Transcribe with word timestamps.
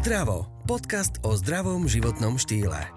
Zdravo. 0.00 0.48
Podcast 0.64 1.20
o 1.20 1.36
zdravom 1.36 1.84
životnom 1.84 2.40
štýle. 2.40 2.88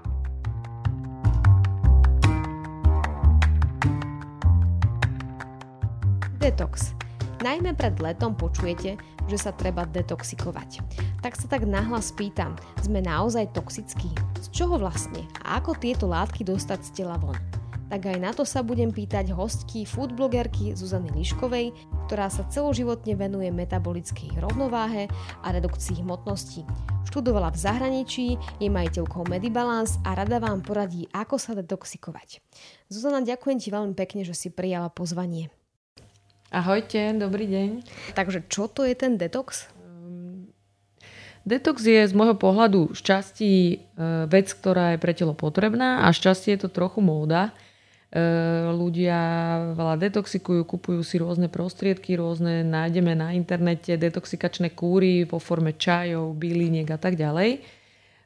Detox. 6.40 6.96
Najmä 7.44 7.76
pred 7.76 8.00
letom 8.00 8.40
počujete, 8.40 8.96
že 9.28 9.36
sa 9.36 9.52
treba 9.52 9.84
detoxikovať. 9.84 10.80
Tak 11.20 11.36
sa 11.36 11.52
tak 11.52 11.68
nahlas 11.68 12.16
pýtam, 12.16 12.56
sme 12.80 13.04
naozaj 13.04 13.52
toxickí? 13.52 14.08
Z 14.40 14.56
čoho 14.56 14.80
vlastne? 14.80 15.28
A 15.44 15.60
ako 15.60 15.76
tieto 15.76 16.08
látky 16.08 16.48
dostať 16.48 16.88
z 16.88 17.04
tela 17.04 17.20
von? 17.20 17.36
tak 17.94 18.10
aj 18.10 18.18
na 18.18 18.34
to 18.34 18.42
sa 18.42 18.66
budem 18.66 18.90
pýtať 18.90 19.30
hostky 19.38 19.86
foodblogerky 19.86 20.74
Zuzany 20.74 21.14
Liškovej, 21.14 21.70
ktorá 22.06 22.28
sa 22.28 22.44
celoživotne 22.48 23.16
venuje 23.16 23.50
metabolickej 23.50 24.40
rovnováhe 24.44 25.08
a 25.42 25.48
redukcii 25.50 26.04
hmotnosti. 26.04 26.68
Študovala 27.08 27.54
v 27.54 27.62
zahraničí, 27.62 28.28
je 28.60 28.70
majiteľkou 28.72 29.30
Medibalance 29.30 30.02
a 30.04 30.18
rada 30.18 30.42
vám 30.44 30.66
poradí, 30.66 31.08
ako 31.16 31.40
sa 31.40 31.56
detoxikovať. 31.56 32.44
Zuzana, 32.92 33.24
ďakujem 33.24 33.58
ti 33.62 33.70
veľmi 33.72 33.94
pekne, 33.96 34.28
že 34.28 34.36
si 34.36 34.52
prijala 34.52 34.92
pozvanie. 34.92 35.54
Ahojte, 36.54 37.18
dobrý 37.18 37.50
deň. 37.50 37.70
Takže 38.14 38.46
čo 38.46 38.70
to 38.70 38.86
je 38.86 38.94
ten 38.94 39.18
detox? 39.18 39.74
Detox 41.44 41.84
je 41.84 42.08
z 42.08 42.14
môjho 42.16 42.40
pohľadu 42.40 42.96
šťastí 42.96 43.52
e, 43.52 43.76
vec, 44.32 44.48
ktorá 44.48 44.96
je 44.96 45.02
pre 45.04 45.12
telo 45.12 45.36
potrebná 45.36 46.08
a 46.08 46.16
šťastie 46.16 46.56
je 46.56 46.68
to 46.68 46.70
trochu 46.72 47.04
móda. 47.04 47.52
E, 48.14 48.22
ľudia 48.70 49.18
veľa 49.74 49.98
detoxikujú, 49.98 50.70
kupujú 50.70 51.02
si 51.02 51.18
rôzne 51.18 51.50
prostriedky, 51.50 52.14
rôzne 52.14 52.62
nájdeme 52.62 53.18
na 53.18 53.34
internete 53.34 53.98
detoxikačné 53.98 54.78
kúry 54.78 55.26
vo 55.26 55.42
forme 55.42 55.74
čajov, 55.74 56.38
byliniek 56.38 56.86
a 56.94 57.02
tak 57.02 57.18
ďalej. 57.18 57.66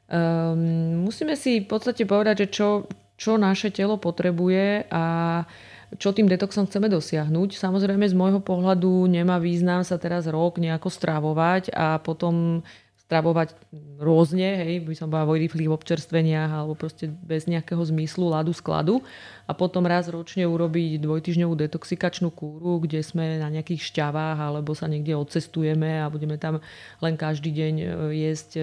Um, 0.08 1.08
musíme 1.08 1.32
si 1.40 1.64
v 1.64 1.68
podstate 1.72 2.04
povedať, 2.04 2.44
že 2.44 2.48
čo, 2.52 2.68
čo 3.16 3.40
naše 3.40 3.72
telo 3.72 3.96
potrebuje 3.96 4.92
a 4.92 5.04
čo 5.96 6.12
tým 6.12 6.28
detoxom 6.28 6.68
chceme 6.68 6.92
dosiahnuť. 6.92 7.56
Samozrejme 7.56 8.04
z 8.04 8.12
môjho 8.12 8.44
pohľadu 8.44 9.08
nemá 9.08 9.40
význam 9.40 9.88
sa 9.88 9.96
teraz 9.96 10.28
rok 10.28 10.60
nejako 10.60 10.92
stravovať 10.92 11.72
a 11.72 11.96
potom 11.96 12.60
stravovať 13.08 13.56
rôzne, 13.96 14.68
hej, 14.68 14.84
by 14.84 14.92
som 14.92 15.08
bola 15.08 15.24
v 15.24 15.48
občerstveniach 15.48 16.52
alebo 16.52 16.76
proste 16.76 17.08
bez 17.08 17.48
nejakého 17.48 17.80
zmyslu, 17.80 18.28
ladu, 18.28 18.52
skladu 18.52 19.00
a 19.48 19.56
potom 19.56 19.88
raz 19.88 20.12
ročne 20.12 20.44
urobiť 20.44 21.00
dvojtyžňovú 21.00 21.56
detoxikačnú 21.56 22.28
kúru, 22.28 22.84
kde 22.84 23.00
sme 23.00 23.40
na 23.40 23.48
nejakých 23.48 23.80
šťavách 23.80 24.36
alebo 24.36 24.76
sa 24.76 24.92
niekde 24.92 25.16
odcestujeme 25.16 26.04
a 26.04 26.12
budeme 26.12 26.36
tam 26.36 26.60
len 27.00 27.16
každý 27.16 27.48
deň 27.48 27.74
e, 27.80 27.86
jesť 28.28 28.50
e, 28.60 28.62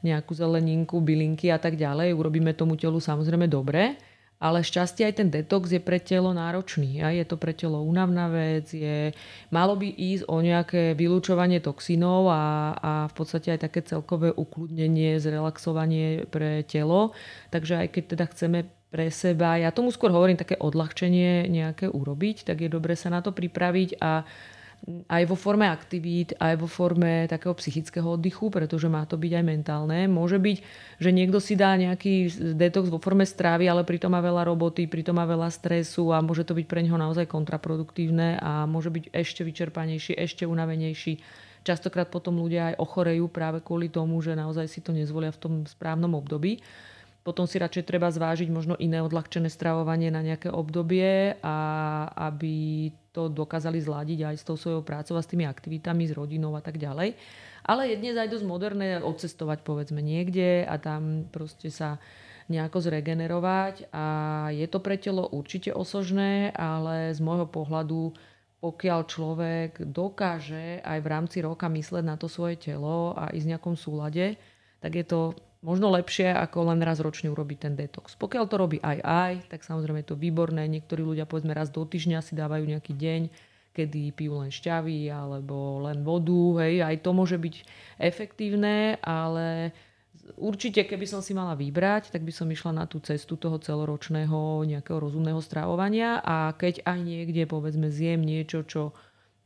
nejakú 0.00 0.32
zeleninku, 0.32 0.96
bylinky 1.04 1.52
a 1.52 1.60
tak 1.60 1.76
ďalej. 1.76 2.16
Urobíme 2.16 2.56
tomu 2.56 2.80
telu 2.80 2.96
samozrejme 2.96 3.44
dobre 3.44 4.00
ale 4.36 4.60
šťastie 4.60 5.08
aj 5.08 5.14
ten 5.22 5.28
detox 5.32 5.72
je 5.72 5.80
pre 5.80 5.96
telo 5.96 6.36
náročný. 6.36 7.00
A 7.00 7.08
je 7.12 7.24
to 7.24 7.40
pre 7.40 7.56
telo 7.56 7.80
únavná 7.80 8.28
vec, 8.28 8.68
je, 8.68 9.16
malo 9.48 9.76
by 9.80 9.88
ísť 9.88 10.28
o 10.28 10.36
nejaké 10.44 10.92
vylúčovanie 10.92 11.64
toxínov 11.64 12.28
a, 12.28 12.44
a 12.76 12.92
v 13.08 13.14
podstate 13.16 13.56
aj 13.56 13.64
také 13.64 13.80
celkové 13.80 14.36
ukludnenie, 14.36 15.16
zrelaxovanie 15.16 16.28
pre 16.28 16.60
telo. 16.68 17.16
Takže 17.48 17.80
aj 17.80 17.88
keď 17.96 18.04
teda 18.12 18.24
chceme 18.36 18.58
pre 18.92 19.08
seba, 19.10 19.58
ja 19.58 19.74
tomu 19.74 19.90
skôr 19.90 20.12
hovorím 20.14 20.38
také 20.38 20.56
odľahčenie 20.56 21.50
nejaké 21.50 21.90
urobiť, 21.90 22.46
tak 22.46 22.62
je 22.62 22.68
dobre 22.70 22.94
sa 22.94 23.10
na 23.10 23.20
to 23.24 23.34
pripraviť 23.34 23.98
a 23.98 24.22
aj 24.86 25.22
vo 25.26 25.34
forme 25.34 25.66
aktivít, 25.66 26.38
aj 26.38 26.62
vo 26.62 26.70
forme 26.70 27.26
takého 27.26 27.50
psychického 27.58 28.06
oddychu, 28.06 28.54
pretože 28.54 28.86
má 28.86 29.02
to 29.02 29.18
byť 29.18 29.32
aj 29.34 29.44
mentálne. 29.44 30.06
Môže 30.06 30.38
byť, 30.38 30.56
že 31.02 31.10
niekto 31.10 31.42
si 31.42 31.58
dá 31.58 31.74
nejaký 31.74 32.30
detox 32.54 32.86
vo 32.86 33.02
forme 33.02 33.26
strávy, 33.26 33.66
ale 33.66 33.82
pritom 33.82 34.14
má 34.14 34.22
veľa 34.22 34.46
roboty, 34.46 34.86
pritom 34.86 35.18
má 35.18 35.26
veľa 35.26 35.50
stresu 35.50 36.14
a 36.14 36.22
môže 36.22 36.46
to 36.46 36.54
byť 36.54 36.66
pre 36.70 36.86
neho 36.86 36.94
naozaj 36.94 37.26
kontraproduktívne 37.26 38.38
a 38.38 38.62
môže 38.70 38.94
byť 38.94 39.10
ešte 39.10 39.42
vyčerpanejší, 39.42 40.14
ešte 40.14 40.46
unavenejší. 40.46 41.18
Častokrát 41.66 42.06
potom 42.06 42.38
ľudia 42.38 42.70
aj 42.70 42.78
ochorejú 42.78 43.26
práve 43.26 43.58
kvôli 43.58 43.90
tomu, 43.90 44.22
že 44.22 44.38
naozaj 44.38 44.70
si 44.70 44.78
to 44.78 44.94
nezvolia 44.94 45.34
v 45.34 45.40
tom 45.42 45.52
správnom 45.66 46.14
období. 46.14 46.62
Potom 47.26 47.42
si 47.50 47.58
radšej 47.58 47.90
treba 47.90 48.06
zvážiť 48.06 48.46
možno 48.54 48.78
iné 48.78 49.02
odľahčené 49.02 49.50
stravovanie 49.50 50.14
na 50.14 50.22
nejaké 50.22 50.46
obdobie, 50.46 51.34
a 51.42 51.56
aby 52.30 52.86
to 53.10 53.26
dokázali 53.26 53.82
zladiť 53.82 54.30
aj 54.30 54.36
s 54.38 54.46
tou 54.46 54.54
svojou 54.54 54.86
prácou 54.86 55.18
a 55.18 55.24
s 55.26 55.30
tými 55.34 55.42
aktivitami, 55.42 56.06
s 56.06 56.14
rodinou 56.14 56.54
a 56.54 56.62
tak 56.62 56.78
ďalej. 56.78 57.18
Ale 57.66 57.90
je 57.90 57.98
dnes 57.98 58.14
aj 58.14 58.30
dosť 58.30 58.46
moderné 58.46 59.02
odcestovať 59.02 59.66
povedzme 59.66 59.98
niekde 59.98 60.62
a 60.62 60.78
tam 60.78 61.26
proste 61.34 61.66
sa 61.74 61.98
nejako 62.46 62.78
zregenerovať 62.78 63.90
a 63.90 64.06
je 64.54 64.66
to 64.70 64.78
pre 64.78 64.94
telo 64.94 65.26
určite 65.26 65.74
osožné, 65.74 66.54
ale 66.54 67.10
z 67.10 67.18
môjho 67.18 67.50
pohľadu 67.50 68.14
pokiaľ 68.62 69.00
človek 69.06 69.70
dokáže 69.82 70.80
aj 70.80 70.98
v 71.02 71.10
rámci 71.10 71.38
roka 71.44 71.66
mysleť 71.66 72.04
na 72.06 72.16
to 72.16 72.30
svoje 72.30 72.56
telo 72.56 73.12
a 73.18 73.34
ísť 73.34 73.46
v 73.46 73.52
nejakom 73.52 73.76
súlade, 73.76 74.38
tak 74.80 74.92
je 74.96 75.04
to 75.04 75.20
možno 75.64 75.92
lepšie, 75.92 76.32
ako 76.32 76.72
len 76.72 76.80
raz 76.84 77.00
ročne 77.00 77.32
urobiť 77.32 77.58
ten 77.68 77.74
detox. 77.76 78.16
Pokiaľ 78.16 78.44
to 78.48 78.56
robí 78.56 78.78
aj 78.80 78.98
aj, 79.04 79.32
tak 79.52 79.64
samozrejme 79.64 80.04
je 80.04 80.08
to 80.12 80.20
výborné. 80.20 80.68
Niektorí 80.68 81.00
ľudia 81.04 81.24
povedzme 81.24 81.56
raz 81.56 81.72
do 81.72 81.84
týždňa 81.84 82.20
si 82.20 82.36
dávajú 82.36 82.64
nejaký 82.66 82.92
deň, 82.92 83.20
kedy 83.76 84.16
pijú 84.16 84.40
len 84.40 84.48
šťavy 84.48 85.12
alebo 85.12 85.84
len 85.84 86.00
vodu. 86.00 86.64
Hej. 86.64 86.80
Aj 86.80 86.96
to 87.00 87.10
môže 87.12 87.36
byť 87.36 87.54
efektívne, 88.00 88.96
ale 89.04 89.76
určite 90.40 90.88
keby 90.88 91.04
som 91.04 91.20
si 91.20 91.36
mala 91.36 91.52
vybrať, 91.52 92.08
tak 92.08 92.24
by 92.24 92.32
som 92.32 92.48
išla 92.48 92.72
na 92.72 92.84
tú 92.88 92.98
cestu 93.04 93.36
toho 93.36 93.60
celoročného 93.60 94.64
nejakého 94.64 94.96
rozumného 94.96 95.38
stravovania 95.44 96.24
a 96.24 96.56
keď 96.56 96.88
aj 96.88 96.98
niekde 97.04 97.44
povedzme 97.44 97.92
zjem 97.92 98.24
niečo, 98.24 98.64
čo 98.64 98.96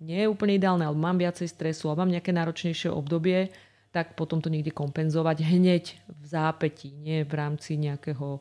nie 0.01 0.25
je 0.25 0.33
úplne 0.33 0.57
ideálne, 0.57 0.89
ale 0.89 0.97
mám 0.97 1.21
viacej 1.21 1.45
stresu, 1.45 1.93
alebo 1.93 2.09
mám 2.09 2.15
nejaké 2.17 2.33
náročnejšie 2.33 2.89
obdobie, 2.89 3.53
tak 3.91 4.15
potom 4.15 4.39
to 4.39 4.49
niekde 4.51 4.71
kompenzovať 4.71 5.43
hneď 5.43 5.85
v 6.07 6.25
zápätí, 6.25 6.95
nie 6.95 7.27
v 7.27 7.33
rámci 7.35 7.75
nejakého 7.75 8.39
e, 8.39 8.41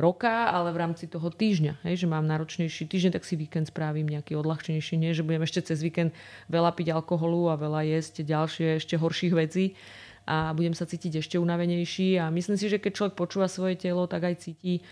roka, 0.00 0.48
ale 0.48 0.72
v 0.72 0.80
rámci 0.80 1.04
toho 1.06 1.28
týždňa. 1.28 1.84
Hej, 1.84 2.04
že 2.04 2.06
mám 2.08 2.24
náročnejší 2.24 2.88
týždeň, 2.88 3.12
tak 3.20 3.28
si 3.28 3.36
víkend 3.36 3.68
spravím 3.68 4.08
nejaký 4.08 4.32
odľahčenejší. 4.32 4.96
Nie, 4.96 5.12
že 5.12 5.20
budem 5.20 5.44
ešte 5.44 5.60
cez 5.60 5.84
víkend 5.84 6.16
veľa 6.48 6.72
piť 6.72 6.96
alkoholu 6.96 7.52
a 7.52 7.60
veľa 7.60 7.84
jesť 7.84 8.24
ďalšie 8.24 8.80
ešte 8.80 8.96
horších 8.96 9.34
vecí 9.36 9.76
a 10.26 10.50
budem 10.56 10.74
sa 10.74 10.88
cítiť 10.88 11.22
ešte 11.22 11.36
unavenejší. 11.38 12.18
A 12.18 12.32
myslím 12.32 12.58
si, 12.58 12.66
že 12.66 12.82
keď 12.82 12.92
človek 12.96 13.14
počúva 13.14 13.46
svoje 13.46 13.78
telo, 13.78 14.08
tak 14.10 14.26
aj 14.26 14.42
cíti 14.42 14.82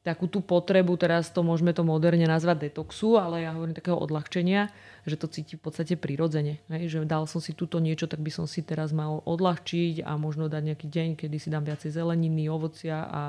takú 0.00 0.26
tú 0.26 0.40
potrebu, 0.40 0.96
teraz 0.96 1.28
to 1.28 1.44
môžeme 1.44 1.76
to 1.76 1.84
moderne 1.84 2.24
nazvať 2.24 2.72
detoxu, 2.72 3.20
ale 3.20 3.44
ja 3.44 3.52
hovorím 3.52 3.76
takého 3.76 4.00
odľahčenia, 4.00 4.72
že 5.08 5.16
to 5.16 5.26
cíti 5.28 5.56
v 5.56 5.62
podstate 5.62 5.94
prirodzene. 5.96 6.60
Hej? 6.68 6.96
Že 6.96 6.98
dal 7.08 7.24
som 7.24 7.40
si 7.40 7.56
túto 7.56 7.80
niečo, 7.80 8.08
tak 8.10 8.20
by 8.20 8.30
som 8.32 8.44
si 8.44 8.60
teraz 8.60 8.92
mal 8.92 9.24
odľahčiť 9.24 10.04
a 10.04 10.16
možno 10.20 10.48
dať 10.50 10.62
nejaký 10.74 10.86
deň, 10.88 11.08
kedy 11.16 11.36
si 11.40 11.48
dám 11.48 11.64
viacej 11.64 11.92
zeleniny, 11.94 12.50
ovocia 12.50 13.08
a 13.08 13.22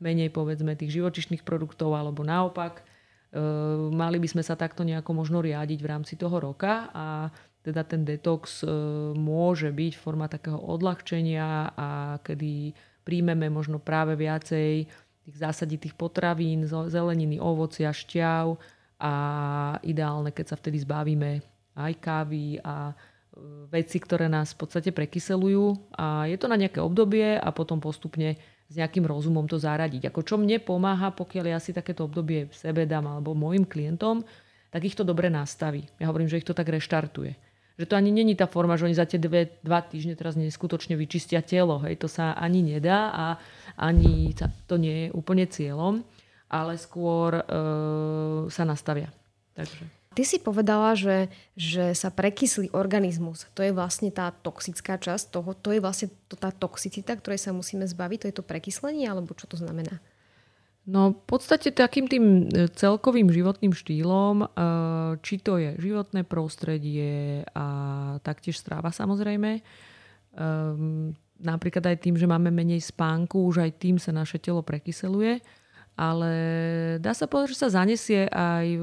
menej 0.00 0.28
povedzme 0.28 0.76
tých 0.76 1.00
živočišných 1.00 1.40
produktov 1.40 1.96
alebo 1.96 2.20
naopak. 2.20 2.80
E, 2.80 3.40
mali 3.92 4.20
by 4.20 4.28
sme 4.28 4.42
sa 4.44 4.56
takto 4.56 4.84
nejako 4.84 5.16
možno 5.16 5.40
riadiť 5.40 5.78
v 5.80 5.90
rámci 5.90 6.14
toho 6.20 6.36
roka 6.36 6.92
a 6.92 7.32
teda 7.64 7.82
ten 7.82 8.04
detox 8.04 8.62
e, 8.62 8.68
môže 9.16 9.72
byť 9.72 9.92
forma 9.96 10.28
takého 10.28 10.60
odľahčenia 10.60 11.72
a 11.74 11.88
kedy 12.20 12.76
príjmeme 13.02 13.48
možno 13.48 13.80
práve 13.80 14.14
viacej 14.14 14.86
tých 15.26 15.36
zásaditých 15.42 15.98
potravín, 15.98 16.68
zeleniny, 16.68 17.42
ovocia, 17.42 17.90
šťav 17.90 18.75
a 18.96 19.12
ideálne, 19.84 20.32
keď 20.32 20.54
sa 20.54 20.56
vtedy 20.56 20.80
zbavíme 20.80 21.44
aj 21.76 21.92
kávy 22.00 22.56
a 22.64 22.90
e, 22.90 22.94
veci, 23.68 24.00
ktoré 24.00 24.26
nás 24.32 24.56
v 24.56 24.64
podstate 24.64 24.90
prekyselujú 24.92 25.92
a 25.92 26.24
je 26.24 26.36
to 26.40 26.48
na 26.48 26.56
nejaké 26.56 26.80
obdobie 26.80 27.36
a 27.36 27.48
potom 27.52 27.76
postupne 27.76 28.40
s 28.66 28.74
nejakým 28.74 29.04
rozumom 29.04 29.44
to 29.44 29.60
zaradiť. 29.60 30.08
Ako 30.08 30.24
čo 30.24 30.34
mne 30.40 30.58
pomáha, 30.64 31.12
pokiaľ 31.12 31.44
ja 31.52 31.58
si 31.60 31.76
takéto 31.76 32.08
obdobie 32.08 32.48
sebe 32.56 32.88
dám 32.88 33.06
alebo 33.06 33.36
mojim 33.36 33.68
klientom, 33.68 34.24
tak 34.72 34.82
ich 34.82 34.96
to 34.96 35.04
dobre 35.04 35.28
nastaví. 35.28 35.86
Ja 36.00 36.08
hovorím, 36.08 36.32
že 36.32 36.40
ich 36.40 36.48
to 36.48 36.56
tak 36.56 36.72
reštartuje 36.72 37.46
že 37.76 37.84
to 37.84 37.96
ani 37.96 38.08
není 38.08 38.32
tá 38.32 38.48
forma, 38.48 38.80
že 38.80 38.88
oni 38.88 38.96
za 38.96 39.04
tie 39.04 39.20
dve, 39.20 39.60
dva 39.60 39.84
týždne 39.84 40.16
teraz 40.16 40.32
neskutočne 40.32 40.96
vyčistia 40.96 41.44
telo. 41.44 41.76
Hej. 41.84 42.00
To 42.00 42.08
sa 42.08 42.32
ani 42.32 42.64
nedá 42.64 43.12
a 43.12 43.26
ani 43.76 44.32
to 44.64 44.80
nie 44.80 45.06
je 45.06 45.08
úplne 45.12 45.44
cieľom, 45.44 46.00
ale 46.46 46.78
skôr 46.78 47.38
e, 47.38 47.42
sa 48.48 48.62
nastavia. 48.62 49.10
Takže. 49.58 49.84
Ty 50.16 50.22
si 50.24 50.40
povedala, 50.40 50.96
že, 50.96 51.28
že 51.52 51.92
sa 51.92 52.08
prekyslí 52.08 52.72
organizmus. 52.72 53.44
To 53.52 53.60
je 53.60 53.68
vlastne 53.68 54.08
tá 54.08 54.32
toxická 54.32 54.96
časť 54.96 55.28
toho. 55.28 55.52
To 55.52 55.76
je 55.76 55.80
vlastne 55.82 56.08
to, 56.32 56.40
tá 56.40 56.48
toxicita, 56.48 57.12
ktorej 57.20 57.36
sa 57.36 57.52
musíme 57.52 57.84
zbaviť. 57.84 58.18
To 58.24 58.28
je 58.32 58.36
to 58.40 58.44
prekyslenie, 58.46 59.04
alebo 59.04 59.36
čo 59.36 59.44
to 59.44 59.60
znamená? 59.60 60.00
No 60.86 61.18
v 61.18 61.22
podstate 61.26 61.74
takým 61.74 62.06
tým 62.06 62.46
e, 62.46 62.70
celkovým 62.70 63.26
životným 63.26 63.74
štýlom, 63.74 64.36
e, 64.40 64.46
či 65.18 65.42
to 65.42 65.58
je 65.58 65.74
životné 65.82 66.22
prostredie 66.22 67.42
a 67.52 67.66
taktiež 68.22 68.62
stráva 68.62 68.94
samozrejme, 68.94 69.50
ehm, 69.58 71.10
napríklad 71.42 71.90
aj 71.90 72.06
tým, 72.06 72.14
že 72.14 72.30
máme 72.30 72.54
menej 72.54 72.86
spánku, 72.86 73.50
už 73.50 73.66
aj 73.66 73.70
tým 73.82 73.98
sa 73.98 74.14
naše 74.14 74.38
telo 74.38 74.62
prekyseluje. 74.62 75.42
Ale 75.96 76.32
dá 77.00 77.16
sa 77.16 77.24
povedať, 77.24 77.56
že 77.56 77.60
sa 77.64 77.80
zanesie 77.80 78.28
aj 78.28 78.66
e, 78.68 78.80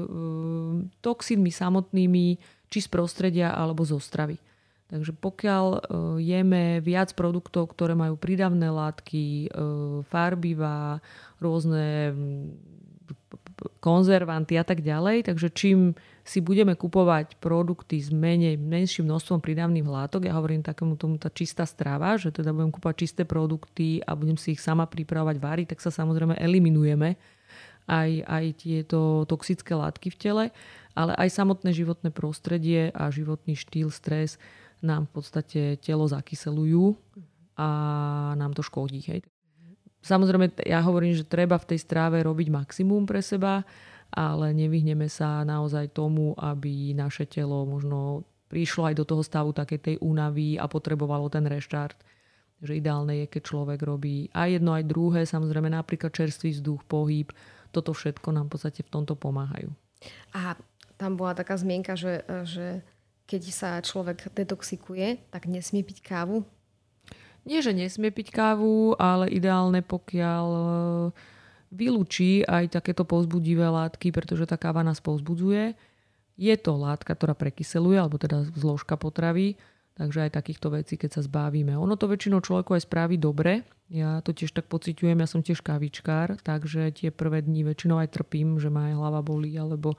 toxínmi 0.98 1.50
samotnými, 1.54 2.42
či 2.66 2.78
z 2.82 2.88
prostredia 2.90 3.54
alebo 3.54 3.86
zo 3.86 4.02
stravy. 4.02 4.34
Takže 4.90 5.14
pokiaľ 5.14 5.66
e, 5.70 5.78
jeme 6.26 6.82
viac 6.82 7.14
produktov, 7.14 7.70
ktoré 7.70 7.94
majú 7.94 8.18
prídavné 8.18 8.66
látky, 8.66 9.46
e, 9.46 9.48
farbivá, 10.10 10.98
rôzne 11.38 12.10
konzervanty 13.78 14.58
a 14.58 14.64
tak 14.66 14.82
ďalej, 14.82 15.30
takže 15.30 15.54
čím 15.54 15.94
si 16.24 16.40
budeme 16.40 16.72
kupovať 16.72 17.36
produkty 17.36 18.00
s 18.00 18.08
menej, 18.08 18.56
menším 18.56 19.12
množstvom 19.12 19.44
prídavných 19.44 19.84
látok. 19.84 20.24
Ja 20.24 20.40
hovorím 20.40 20.64
takému 20.64 20.96
tomu 20.96 21.20
tá 21.20 21.28
čistá 21.28 21.68
strava, 21.68 22.16
že 22.16 22.32
teda 22.32 22.48
budem 22.56 22.72
kúpať 22.72 23.04
čisté 23.04 23.22
produkty 23.28 24.00
a 24.00 24.16
budem 24.16 24.40
si 24.40 24.56
ich 24.56 24.64
sama 24.64 24.88
pripravovať 24.88 25.36
váriť, 25.36 25.66
tak 25.76 25.84
sa 25.84 25.92
samozrejme 25.92 26.40
eliminujeme 26.40 27.20
aj, 27.84 28.10
aj 28.24 28.44
tieto 28.56 29.28
toxické 29.28 29.76
látky 29.76 30.08
v 30.08 30.16
tele, 30.16 30.44
ale 30.96 31.12
aj 31.20 31.28
samotné 31.28 31.76
životné 31.76 32.08
prostredie 32.08 32.88
a 32.96 33.12
životný 33.12 33.52
štýl, 33.52 33.92
stres 33.92 34.40
nám 34.80 35.04
v 35.12 35.20
podstate 35.20 35.60
telo 35.76 36.08
zakyselujú 36.08 36.96
a 37.60 37.68
nám 38.40 38.56
to 38.56 38.64
škodí. 38.64 39.04
Hej. 39.04 39.20
Samozrejme, 40.04 40.56
ja 40.64 40.80
hovorím, 40.84 41.16
že 41.16 41.28
treba 41.28 41.56
v 41.60 41.76
tej 41.76 41.84
stráve 41.84 42.20
robiť 42.20 42.48
maximum 42.52 43.04
pre 43.08 43.24
seba, 43.24 43.64
ale 44.14 44.54
nevyhneme 44.54 45.10
sa 45.10 45.42
naozaj 45.42 45.90
tomu, 45.90 46.38
aby 46.38 46.94
naše 46.94 47.26
telo 47.26 47.66
možno 47.66 48.22
prišlo 48.46 48.86
aj 48.86 48.94
do 48.94 49.04
toho 49.04 49.22
stavu 49.26 49.50
takej 49.50 49.80
tej 49.82 49.96
únavy 49.98 50.54
a 50.54 50.70
potrebovalo 50.70 51.26
ten 51.26 51.42
reštart. 51.42 51.98
Že 52.62 52.78
ideálne 52.78 53.14
je, 53.20 53.26
keď 53.26 53.42
človek 53.42 53.80
robí 53.82 54.30
aj 54.30 54.62
jedno, 54.62 54.72
aj 54.72 54.86
druhé, 54.86 55.26
samozrejme 55.26 55.68
napríklad 55.74 56.14
čerstvý 56.14 56.54
vzduch, 56.54 56.86
pohyb, 56.86 57.34
toto 57.74 57.90
všetko 57.90 58.30
nám 58.30 58.46
v 58.46 58.52
podstate 58.54 58.86
v 58.86 58.92
tomto 58.94 59.18
pomáhajú. 59.18 59.74
A 60.30 60.54
tam 60.94 61.18
bola 61.18 61.34
taká 61.34 61.58
zmienka, 61.58 61.98
že, 61.98 62.22
že 62.46 62.86
keď 63.26 63.42
sa 63.50 63.70
človek 63.82 64.30
detoxikuje, 64.30 65.34
tak 65.34 65.50
nesmie 65.50 65.82
piť 65.82 65.98
kávu? 66.06 66.46
Nie, 67.44 67.60
že 67.60 67.76
nesmie 67.76 68.08
piť 68.08 68.32
kávu, 68.32 68.96
ale 68.96 69.28
ideálne 69.28 69.84
pokiaľ 69.84 70.46
vylúči 71.74 72.46
aj 72.46 72.78
takéto 72.78 73.02
povzbudivé 73.02 73.66
látky, 73.66 74.14
pretože 74.14 74.46
tá 74.46 74.54
káva 74.54 74.86
nás 74.86 75.02
povzbudzuje. 75.02 75.74
Je 76.38 76.54
to 76.58 76.78
látka, 76.78 77.14
ktorá 77.14 77.34
prekyseluje, 77.34 77.98
alebo 77.98 78.18
teda 78.18 78.46
zložka 78.54 78.94
potravy, 78.94 79.58
takže 79.98 80.26
aj 80.26 80.34
takýchto 80.34 80.70
vecí, 80.70 80.94
keď 80.94 81.18
sa 81.18 81.22
zbavíme. 81.26 81.74
Ono 81.74 81.94
to 81.94 82.10
väčšinou 82.10 82.42
človeku 82.42 82.74
aj 82.74 82.86
spraví 82.86 83.18
dobre. 83.18 83.66
Ja 83.90 84.18
to 84.22 84.34
tiež 84.34 84.50
tak 84.54 84.66
pociťujem, 84.66 85.18
ja 85.18 85.28
som 85.30 85.42
tiež 85.42 85.62
kavičkár, 85.62 86.42
takže 86.42 86.90
tie 86.94 87.10
prvé 87.14 87.42
dni 87.42 87.66
väčšinou 87.66 88.02
aj 88.02 88.14
trpím, 88.14 88.58
že 88.58 88.70
ma 88.70 88.90
aj 88.90 88.94
hlava 88.98 89.20
bolí, 89.22 89.54
alebo 89.54 89.94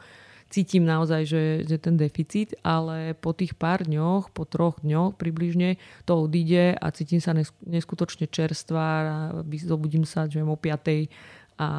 cítim 0.50 0.86
naozaj, 0.86 1.22
že, 1.26 1.42
je 1.66 1.80
ten 1.80 1.96
deficit, 1.98 2.54
ale 2.62 3.18
po 3.18 3.34
tých 3.34 3.58
pár 3.58 3.86
dňoch, 3.86 4.32
po 4.32 4.46
troch 4.46 4.80
dňoch 4.84 5.18
približne 5.18 5.82
to 6.06 6.28
odíde 6.28 6.78
a 6.78 6.86
cítim 6.94 7.20
sa 7.20 7.34
neskutočne 7.66 8.30
čerstvá, 8.30 9.32
zobudím 9.64 10.06
sa, 10.06 10.30
že 10.30 10.44
o 10.44 10.58
5 10.58 11.10
a 11.56 11.70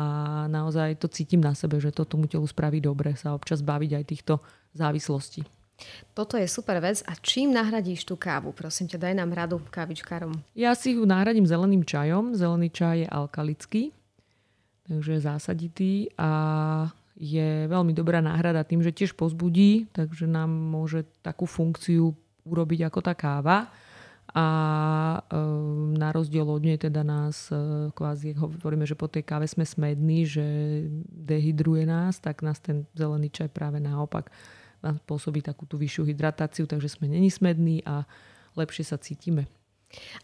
naozaj 0.48 0.96
to 0.96 1.08
cítim 1.12 1.44
na 1.44 1.52
sebe, 1.52 1.76
že 1.76 1.92
to 1.92 2.08
tomu 2.08 2.24
telu 2.24 2.48
spraví 2.48 2.80
dobre 2.80 3.12
sa 3.12 3.36
občas 3.36 3.60
baviť 3.60 3.90
aj 3.92 4.04
týchto 4.08 4.34
závislostí. 4.72 5.44
Toto 6.16 6.40
je 6.40 6.48
super 6.48 6.80
vec. 6.80 7.04
A 7.04 7.12
čím 7.20 7.52
nahradíš 7.52 8.08
tú 8.08 8.16
kávu? 8.16 8.56
Prosím 8.56 8.88
ťa, 8.88 8.96
daj 8.96 9.14
nám 9.20 9.36
radu 9.36 9.60
kávičkárom. 9.68 10.32
Ja 10.56 10.72
si 10.72 10.96
ju 10.96 11.04
nahradím 11.04 11.44
zeleným 11.44 11.84
čajom. 11.84 12.32
Zelený 12.32 12.72
čaj 12.72 13.04
je 13.04 13.08
alkalický, 13.12 13.82
takže 14.88 15.20
zásaditý 15.20 16.08
a 16.16 16.30
je 17.16 17.68
veľmi 17.68 17.96
dobrá 17.96 18.20
náhrada 18.20 18.64
tým, 18.64 18.84
že 18.84 18.92
tiež 18.92 19.16
pozbudí, 19.16 19.88
takže 19.92 20.28
nám 20.28 20.52
môže 20.52 21.04
takú 21.20 21.48
funkciu 21.48 22.12
urobiť 22.44 22.88
ako 22.88 23.00
tá 23.00 23.12
káva 23.16 23.68
a 24.36 24.46
ehm, 25.32 25.96
na 25.96 26.12
rozdiel 26.12 26.44
od 26.44 26.60
nej 26.60 26.76
teda 26.76 27.00
nás 27.00 27.48
e, 27.48 27.88
kvázi 27.96 28.36
hovoríme, 28.36 28.84
že 28.84 28.92
po 28.92 29.08
tej 29.08 29.24
káve 29.24 29.48
sme 29.48 29.64
smední, 29.64 30.28
že 30.28 30.44
dehydruje 31.08 31.88
nás, 31.88 32.20
tak 32.20 32.44
nás 32.44 32.60
ten 32.60 32.84
zelený 32.92 33.32
čaj 33.32 33.48
práve 33.48 33.80
naopak 33.80 34.28
nám 34.84 35.00
spôsobí 35.00 35.40
takú 35.40 35.64
tú 35.64 35.80
vyššiu 35.80 36.04
hydratáciu, 36.12 36.68
takže 36.68 36.92
sme 36.92 37.08
není 37.08 37.32
smední 37.32 37.80
a 37.88 38.04
lepšie 38.60 38.84
sa 38.84 39.00
cítime. 39.00 39.48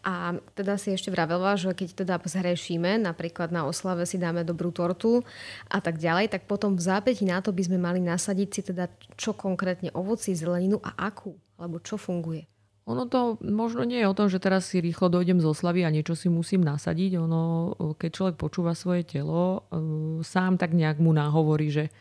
A 0.05 0.37
teda 0.53 0.77
si 0.77 0.93
ešte 0.93 1.09
vravela, 1.09 1.57
že 1.57 1.73
keď 1.73 2.05
teda 2.05 2.15
zhrešíme, 2.21 3.01
napríklad 3.01 3.49
na 3.49 3.65
oslave 3.65 4.05
si 4.05 4.21
dáme 4.21 4.45
dobrú 4.45 4.75
tortu 4.75 5.25
a 5.73 5.79
tak 5.81 5.97
ďalej, 5.97 6.35
tak 6.37 6.45
potom 6.45 6.77
v 6.77 6.85
zápäti 6.85 7.25
na 7.25 7.41
to 7.41 7.55
by 7.55 7.65
sme 7.65 7.79
mali 7.81 8.03
nasadiť 8.03 8.49
si 8.53 8.61
teda 8.61 8.91
čo 9.17 9.33
konkrétne 9.33 9.89
ovoci, 9.97 10.37
zeleninu 10.37 10.83
a 10.85 11.09
akú, 11.09 11.33
alebo 11.57 11.81
čo 11.81 11.97
funguje. 11.97 12.52
Ono 12.83 13.07
to 13.07 13.39
možno 13.47 13.87
nie 13.87 14.03
je 14.03 14.11
o 14.11 14.17
tom, 14.19 14.27
že 14.27 14.43
teraz 14.43 14.67
si 14.67 14.83
rýchlo 14.83 15.07
dojdem 15.07 15.39
z 15.39 15.47
oslavy 15.47 15.87
a 15.87 15.95
niečo 15.95 16.19
si 16.19 16.27
musím 16.27 16.67
nasadiť. 16.67 17.15
Ono, 17.15 17.75
keď 17.95 18.11
človek 18.11 18.37
počúva 18.43 18.75
svoje 18.75 19.07
telo, 19.07 19.63
e, 19.71 19.79
sám 20.27 20.59
tak 20.59 20.75
nejak 20.75 20.99
mu 20.99 21.15
náhovorí, 21.15 21.71
že, 21.71 21.95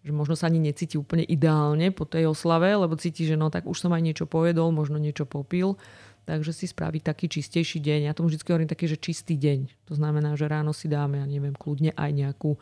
že 0.00 0.12
možno 0.16 0.32
sa 0.32 0.48
ani 0.48 0.64
necíti 0.64 0.96
úplne 0.96 1.28
ideálne 1.28 1.92
po 1.92 2.08
tej 2.08 2.32
oslave, 2.32 2.72
lebo 2.72 2.96
cíti, 2.96 3.28
že 3.28 3.36
no 3.36 3.52
tak 3.52 3.68
už 3.68 3.84
som 3.84 3.92
aj 3.92 4.00
niečo 4.00 4.24
pojedol, 4.24 4.72
možno 4.72 4.96
niečo 4.96 5.28
popil. 5.28 5.76
Takže 6.24 6.56
si 6.56 6.72
spraví 6.72 7.04
taký 7.04 7.28
čistejší 7.28 7.84
deň. 7.84 8.08
Ja 8.08 8.16
tomu 8.16 8.32
vždy 8.32 8.40
hovorím 8.48 8.70
taký, 8.72 8.88
že 8.88 8.96
čistý 8.96 9.36
deň. 9.36 9.92
To 9.92 9.94
znamená, 10.00 10.32
že 10.40 10.48
ráno 10.48 10.72
si 10.72 10.88
dáme, 10.88 11.20
ja 11.20 11.28
neviem, 11.28 11.52
kľudne 11.52 11.92
aj 11.92 12.10
nejakú 12.16 12.56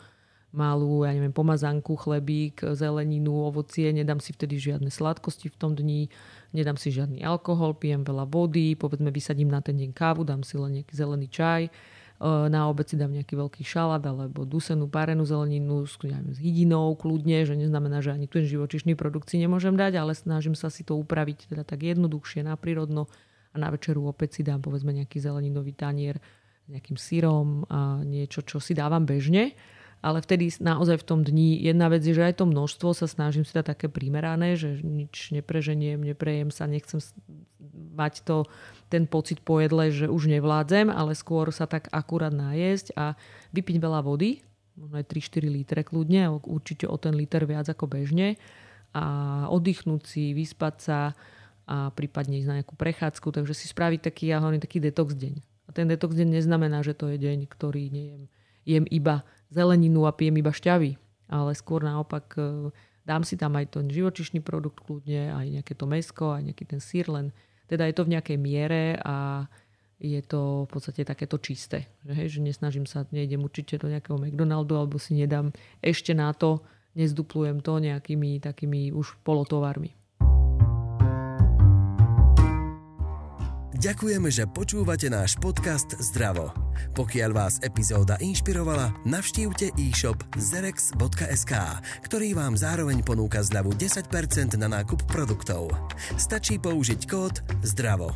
malú, 0.52 1.06
ja 1.06 1.14
neviem, 1.16 1.32
pomazanku, 1.32 1.96
chlebík, 1.96 2.60
zeleninu, 2.76 3.48
ovocie, 3.48 3.88
nedám 3.94 4.20
si 4.20 4.36
vtedy 4.36 4.60
žiadne 4.60 4.92
sladkosti 4.92 5.48
v 5.48 5.56
tom 5.56 5.72
dni, 5.72 6.12
nedám 6.52 6.76
si 6.76 6.92
žiadny 6.92 7.24
alkohol, 7.24 7.76
pijem 7.76 8.04
veľa 8.04 8.28
vody, 8.28 8.76
povedzme 8.76 9.08
vysadím 9.08 9.48
na 9.48 9.64
ten 9.64 9.76
deň 9.76 9.90
kávu, 9.92 10.24
dám 10.24 10.44
si 10.44 10.60
len 10.60 10.80
nejaký 10.80 10.94
zelený 10.94 11.26
čaj, 11.32 11.62
e, 11.66 11.70
na 12.22 12.68
obed 12.68 12.86
si 12.86 12.96
dám 12.96 13.12
nejaký 13.12 13.34
veľký 13.34 13.64
šalát 13.64 14.00
alebo 14.04 14.44
dusenú, 14.44 14.86
párenú 14.86 15.24
zeleninu 15.24 15.88
s, 15.88 15.96
neviem, 16.04 16.32
s 16.32 16.38
hydinou 16.38 16.94
kľudne, 16.94 17.44
že 17.48 17.56
neznamená, 17.56 18.04
že 18.04 18.12
ani 18.14 18.28
ten 18.28 18.44
živočišný 18.44 18.94
produkt 18.94 19.32
si 19.32 19.40
nemôžem 19.40 19.74
dať, 19.74 19.98
ale 19.98 20.12
snažím 20.12 20.54
sa 20.54 20.68
si 20.68 20.84
to 20.84 20.94
upraviť 21.00 21.50
teda 21.50 21.64
tak 21.64 21.82
jednoduchšie, 21.82 22.44
naprírodno 22.44 23.08
a 23.52 23.56
na 23.60 23.68
večeru 23.68 24.08
opäť 24.08 24.40
si 24.40 24.42
dám 24.44 24.64
povedzme 24.64 24.96
nejaký 24.96 25.20
zeleninový 25.20 25.76
tanier 25.76 26.16
s 26.62 26.66
nejakým 26.72 26.96
syrom 26.96 27.68
a 27.68 28.00
niečo, 28.00 28.40
čo 28.46 28.62
si 28.62 28.72
dávam 28.72 29.04
bežne 29.04 29.52
ale 30.02 30.18
vtedy 30.18 30.50
naozaj 30.58 30.98
v 30.98 31.06
tom 31.06 31.20
dni 31.22 31.62
jedna 31.62 31.86
vec 31.86 32.02
je, 32.02 32.12
že 32.12 32.26
aj 32.26 32.42
to 32.42 32.50
množstvo 32.50 32.90
sa 32.90 33.06
snažím 33.06 33.46
si 33.46 33.54
dať 33.54 33.78
také 33.78 33.86
primerané, 33.86 34.58
že 34.58 34.82
nič 34.82 35.30
nepreženiem, 35.30 36.02
neprejem 36.02 36.50
sa, 36.50 36.66
nechcem 36.66 36.98
mať 37.94 38.26
to, 38.26 38.42
ten 38.90 39.06
pocit 39.06 39.38
po 39.40 39.62
jedle, 39.62 39.94
že 39.94 40.10
už 40.10 40.26
nevládzem, 40.26 40.90
ale 40.90 41.14
skôr 41.14 41.54
sa 41.54 41.70
tak 41.70 41.86
akurát 41.94 42.34
nájsť 42.34 42.98
a 42.98 43.14
vypiť 43.54 43.76
veľa 43.78 44.02
vody, 44.02 44.42
možno 44.74 44.98
aj 44.98 45.06
3-4 45.06 45.46
litre 45.46 45.80
kľudne, 45.86 46.34
určite 46.50 46.90
o 46.90 46.98
ten 46.98 47.14
liter 47.14 47.46
viac 47.46 47.70
ako 47.70 47.86
bežne 47.86 48.34
a 48.90 49.46
oddychnúť 49.48 50.02
si, 50.04 50.34
vyspať 50.34 50.74
sa 50.82 50.98
a 51.62 51.94
prípadne 51.94 52.42
ísť 52.42 52.48
na 52.50 52.58
nejakú 52.58 52.74
prechádzku, 52.74 53.30
takže 53.30 53.54
si 53.54 53.70
spraviť 53.70 54.10
taký, 54.10 54.34
ja 54.34 54.42
hovorím, 54.42 54.58
taký 54.58 54.82
detox 54.82 55.14
deň. 55.14 55.38
A 55.40 55.70
ten 55.70 55.86
detox 55.86 56.18
deň 56.18 56.42
neznamená, 56.42 56.82
že 56.82 56.90
to 56.90 57.06
je 57.06 57.22
deň, 57.22 57.46
ktorý 57.46 57.86
nejem 57.86 58.26
jem 58.64 58.86
iba 58.88 59.26
zeleninu 59.52 60.08
a 60.08 60.12
pijem 60.14 60.38
iba 60.40 60.52
šťavy. 60.54 60.96
Ale 61.32 61.52
skôr 61.56 61.84
naopak 61.84 62.26
e, 62.36 62.70
dám 63.08 63.22
si 63.24 63.36
tam 63.40 63.56
aj 63.56 63.78
ten 63.78 63.86
živočišný 63.88 64.44
produkt 64.44 64.84
kľudne, 64.84 65.32
aj 65.32 65.46
nejaké 65.60 65.72
to 65.74 65.84
mesko, 65.88 66.36
aj 66.36 66.42
nejaký 66.52 66.64
ten 66.68 66.80
sír, 66.80 67.08
len 67.08 67.32
teda 67.66 67.88
je 67.88 67.94
to 67.96 68.04
v 68.04 68.12
nejakej 68.18 68.38
miere 68.38 69.00
a 69.00 69.46
je 70.02 70.18
to 70.26 70.66
v 70.66 70.68
podstate 70.68 71.06
takéto 71.06 71.38
čisté. 71.38 71.86
Že, 72.02 72.12
hej, 72.18 72.28
že 72.36 72.40
nesnažím 72.42 72.90
sa, 72.90 73.06
nejdem 73.14 73.46
určite 73.46 73.78
do 73.78 73.86
nejakého 73.86 74.18
McDonaldu 74.18 74.74
alebo 74.74 74.98
si 74.98 75.14
nedám 75.14 75.54
ešte 75.78 76.10
na 76.10 76.34
to, 76.34 76.60
nezduplujem 76.98 77.62
to 77.62 77.78
nejakými 77.78 78.42
takými 78.42 78.90
už 78.90 79.16
polotovarmi. 79.22 79.94
Ďakujeme, 83.82 84.30
že 84.30 84.46
počúvate 84.46 85.10
náš 85.10 85.34
podcast 85.42 85.98
Zdravo. 85.98 86.54
Pokiaľ 86.94 87.30
vás 87.34 87.58
epizóda 87.66 88.14
inšpirovala, 88.22 88.94
navštívte 89.02 89.74
e-shop 89.74 90.22
zerex.sk, 90.38 91.52
ktorý 92.06 92.38
vám 92.38 92.54
zároveň 92.54 93.02
ponúka 93.02 93.42
zľavu 93.42 93.74
10% 93.74 94.54
na 94.54 94.70
nákup 94.70 95.02
produktov. 95.10 95.74
Stačí 96.14 96.62
použiť 96.62 97.10
kód 97.10 97.42
ZDRAVO. 97.66 98.14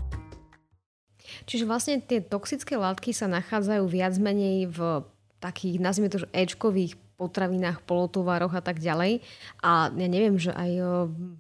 Čiže 1.50 1.66
vlastne 1.66 1.98
tie 1.98 2.22
toxické 2.22 2.78
látky 2.78 3.10
sa 3.10 3.26
nachádzajú 3.26 3.90
viac 3.90 4.14
menej 4.22 4.70
v 4.70 5.02
takých, 5.42 5.82
nazvime 5.82 6.14
to, 6.14 6.22
že 6.22 6.30
Ečkových 6.30 6.94
potravinách, 7.16 7.80
polotovaroch 7.88 8.52
a 8.52 8.62
tak 8.62 8.78
ďalej. 8.78 9.24
A 9.64 9.88
ja 9.88 10.08
neviem, 10.08 10.36
že 10.36 10.52
aj 10.52 10.70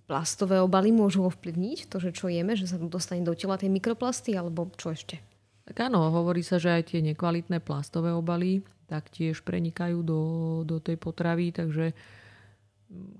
plastové 0.08 0.58
obaly 0.58 0.90
môžu 0.90 1.28
ovplyvniť 1.28 1.92
to, 1.92 2.00
že 2.00 2.16
čo 2.16 2.32
jeme, 2.32 2.56
že 2.56 2.66
sa 2.66 2.80
dostane 2.80 3.22
do 3.22 3.36
tela 3.36 3.60
tie 3.60 3.68
mikroplasty, 3.68 4.32
alebo 4.32 4.72
čo 4.80 4.96
ešte? 4.96 5.20
Tak 5.68 5.92
áno, 5.92 6.08
hovorí 6.08 6.40
sa, 6.40 6.56
že 6.56 6.72
aj 6.72 6.94
tie 6.94 7.00
nekvalitné 7.04 7.60
plastové 7.60 8.14
obaly 8.14 8.64
taktiež 8.86 9.42
prenikajú 9.42 10.00
do, 10.00 10.20
do 10.62 10.78
tej 10.78 10.94
potravy, 10.94 11.50
takže 11.50 11.90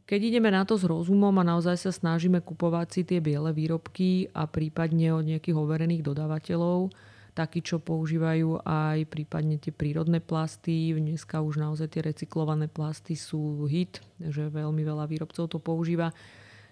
keď 0.07 0.21
ideme 0.31 0.55
na 0.55 0.63
to 0.63 0.79
s 0.79 0.87
rozumom 0.87 1.35
a 1.43 1.49
naozaj 1.49 1.75
sa 1.75 1.91
snažíme 1.91 2.39
kupovať 2.39 2.87
si 2.87 3.01
tie 3.03 3.19
biele 3.19 3.51
výrobky 3.51 4.31
a 4.31 4.47
prípadne 4.47 5.11
od 5.11 5.27
nejakých 5.27 5.59
overených 5.59 6.07
dodávateľov, 6.07 6.95
takí, 7.37 7.61
čo 7.61 7.77
používajú 7.77 8.65
aj 8.65 9.05
prípadne 9.13 9.61
tie 9.61 9.77
prírodné 9.77 10.25
plasty. 10.25 10.97
Dneska 10.97 11.45
už 11.45 11.61
naozaj 11.61 11.93
tie 11.93 12.03
recyklované 12.09 12.73
plasty 12.73 13.13
sú 13.13 13.69
hit, 13.69 14.01
že 14.17 14.49
veľmi 14.49 14.81
veľa 14.81 15.05
výrobcov 15.05 15.53
to 15.53 15.61
používa. 15.61 16.17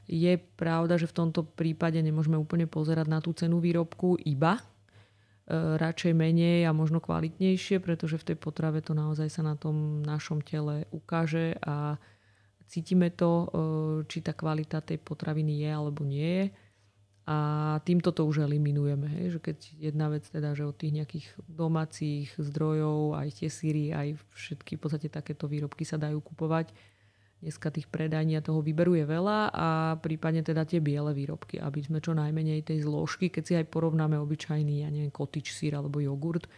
Je 0.09 0.40
pravda, 0.56 0.97
že 0.97 1.09
v 1.09 1.16
tomto 1.21 1.44
prípade 1.44 2.00
nemôžeme 2.00 2.40
úplne 2.40 2.64
pozerať 2.64 3.06
na 3.09 3.21
tú 3.21 3.37
cenu 3.37 3.61
výrobku 3.61 4.16
iba, 4.25 4.64
E, 5.44 5.76
radšej 5.76 6.16
menej 6.16 6.64
a 6.64 6.73
možno 6.73 7.04
kvalitnejšie, 7.04 7.76
pretože 7.76 8.16
v 8.16 8.33
tej 8.33 8.37
potrave 8.40 8.80
to 8.80 8.97
naozaj 8.97 9.28
sa 9.28 9.44
na 9.44 9.61
tom 9.61 10.00
našom 10.00 10.40
tele 10.40 10.88
ukáže 10.88 11.61
a 11.61 12.00
cítime 12.64 13.12
to, 13.12 13.44
e, 13.44 13.47
či 14.09 14.25
tá 14.25 14.33
kvalita 14.33 14.80
tej 14.80 14.97
potraviny 15.04 15.61
je 15.61 15.68
alebo 15.68 16.00
nie 16.00 16.25
je. 16.25 16.44
A 17.25 17.81
týmto 17.88 18.12
to 18.12 18.28
už 18.28 18.45
eliminujeme. 18.45 19.09
Hej? 19.09 19.37
Že 19.37 19.40
keď 19.40 19.59
jedna 19.81 20.07
vec 20.12 20.28
teda, 20.28 20.52
že 20.52 20.69
od 20.69 20.76
tých 20.76 20.93
nejakých 20.93 21.26
domácich 21.49 22.28
zdrojov, 22.37 23.16
aj 23.16 23.28
tie 23.40 23.49
síry, 23.49 23.97
aj 23.97 24.21
všetky 24.37 24.76
v 24.76 24.81
podstate 24.81 25.09
takéto 25.09 25.49
výrobky 25.49 25.88
sa 25.88 25.97
dajú 25.97 26.21
kupovať, 26.21 26.73
Dneska 27.45 27.69
tých 27.69 27.93
predajní 27.93 28.40
a 28.40 28.47
toho 28.47 28.64
výberu 28.64 28.97
je 28.97 29.04
veľa 29.04 29.52
a 29.52 29.69
prípadne 30.00 30.40
teda 30.40 30.64
tie 30.64 30.81
biele 30.81 31.12
výrobky, 31.12 31.61
aby 31.61 31.85
sme 31.85 32.00
čo 32.00 32.16
najmenej 32.16 32.64
tej 32.64 32.88
zložky, 32.88 33.28
keď 33.28 33.43
si 33.45 33.52
aj 33.52 33.69
porovnáme 33.69 34.16
obyčajný, 34.16 34.81
ja 34.81 34.88
neviem, 34.88 35.12
kotič 35.12 35.52
sír 35.52 35.76
alebo 35.76 36.00
jogurt 36.00 36.49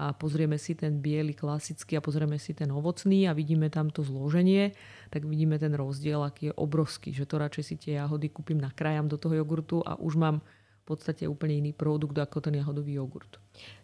a 0.00 0.16
pozrieme 0.16 0.56
si 0.56 0.72
ten 0.72 0.96
biely 0.96 1.36
klasický 1.36 2.00
a 2.00 2.04
pozrieme 2.04 2.40
si 2.40 2.56
ten 2.56 2.72
ovocný 2.72 3.28
a 3.28 3.36
vidíme 3.36 3.68
tam 3.68 3.92
to 3.92 4.00
zloženie, 4.00 4.72
tak 5.12 5.28
vidíme 5.28 5.60
ten 5.60 5.76
rozdiel, 5.76 6.24
aký 6.24 6.48
je 6.48 6.54
obrovský, 6.56 7.12
že 7.12 7.28
to 7.28 7.36
radšej 7.36 7.64
si 7.68 7.74
tie 7.76 7.92
jahody 8.00 8.32
kúpim, 8.32 8.56
nakrájam 8.56 9.12
do 9.12 9.20
toho 9.20 9.36
jogurtu 9.36 9.84
a 9.84 10.00
už 10.00 10.16
mám 10.16 10.40
v 10.80 10.84
podstate 10.88 11.28
úplne 11.28 11.60
iný 11.60 11.76
produkt 11.76 12.16
ako 12.16 12.40
ten 12.40 12.56
jahodový 12.56 12.96
jogurt. 12.96 13.36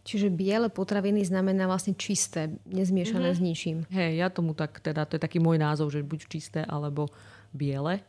Čiže 0.08 0.32
biele 0.32 0.72
potraviny 0.72 1.20
znamená 1.20 1.68
vlastne 1.68 1.92
čisté, 1.92 2.48
nezmiešané 2.64 3.36
mm-hmm. 3.36 3.44
s 3.44 3.46
ničím. 3.52 3.76
Hej, 3.92 4.24
ja 4.24 4.32
tomu 4.32 4.56
tak, 4.56 4.80
teda, 4.80 5.04
to 5.04 5.20
je 5.20 5.22
taký 5.22 5.36
môj 5.36 5.60
názov, 5.60 5.92
že 5.92 6.00
buď 6.00 6.32
čisté 6.32 6.64
alebo 6.64 7.12
biele. 7.52 8.00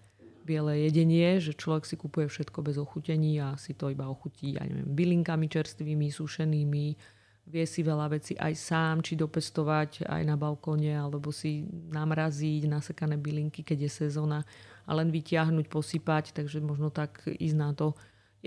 Biele 0.48 0.88
jedenie, 0.88 1.44
že 1.44 1.52
človek 1.52 1.84
si 1.84 2.00
kupuje 2.00 2.32
všetko 2.32 2.64
bez 2.64 2.80
ochutení 2.80 3.36
a 3.44 3.60
si 3.60 3.76
to 3.76 3.92
iba 3.92 4.08
ochutí, 4.08 4.56
ja 4.56 4.64
neviem, 4.64 4.88
bylinkami 4.88 5.52
čerstvými, 5.52 6.08
sušenými, 6.08 7.17
vie 7.48 7.64
si 7.64 7.82
veľa 7.82 8.12
vecí 8.12 8.36
aj 8.36 8.54
sám, 8.54 8.96
či 9.00 9.16
dopestovať 9.16 10.04
aj 10.04 10.22
na 10.28 10.36
balkóne, 10.36 10.92
alebo 10.92 11.32
si 11.32 11.64
namraziť 11.72 12.68
nasekané 12.68 13.16
bylinky, 13.16 13.64
keď 13.64 13.88
je 13.88 13.92
sezóna 14.06 14.44
a 14.88 14.92
len 14.96 15.12
vyťahnuť, 15.12 15.66
posypať, 15.72 16.36
takže 16.36 16.60
možno 16.60 16.92
tak 16.92 17.24
ísť 17.26 17.58
na 17.58 17.72
to 17.72 17.96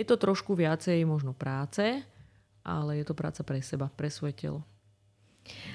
je 0.00 0.04
to 0.07 0.16
trošku 0.16 0.54
viacej 0.54 1.02
možno 1.04 1.35
práce, 1.35 2.02
ale 2.62 2.90
je 3.02 3.04
to 3.04 3.12
práca 3.12 3.42
pre 3.42 3.59
seba, 3.61 3.90
pre 3.90 4.09
svoje 4.09 4.33
telo. 4.33 4.61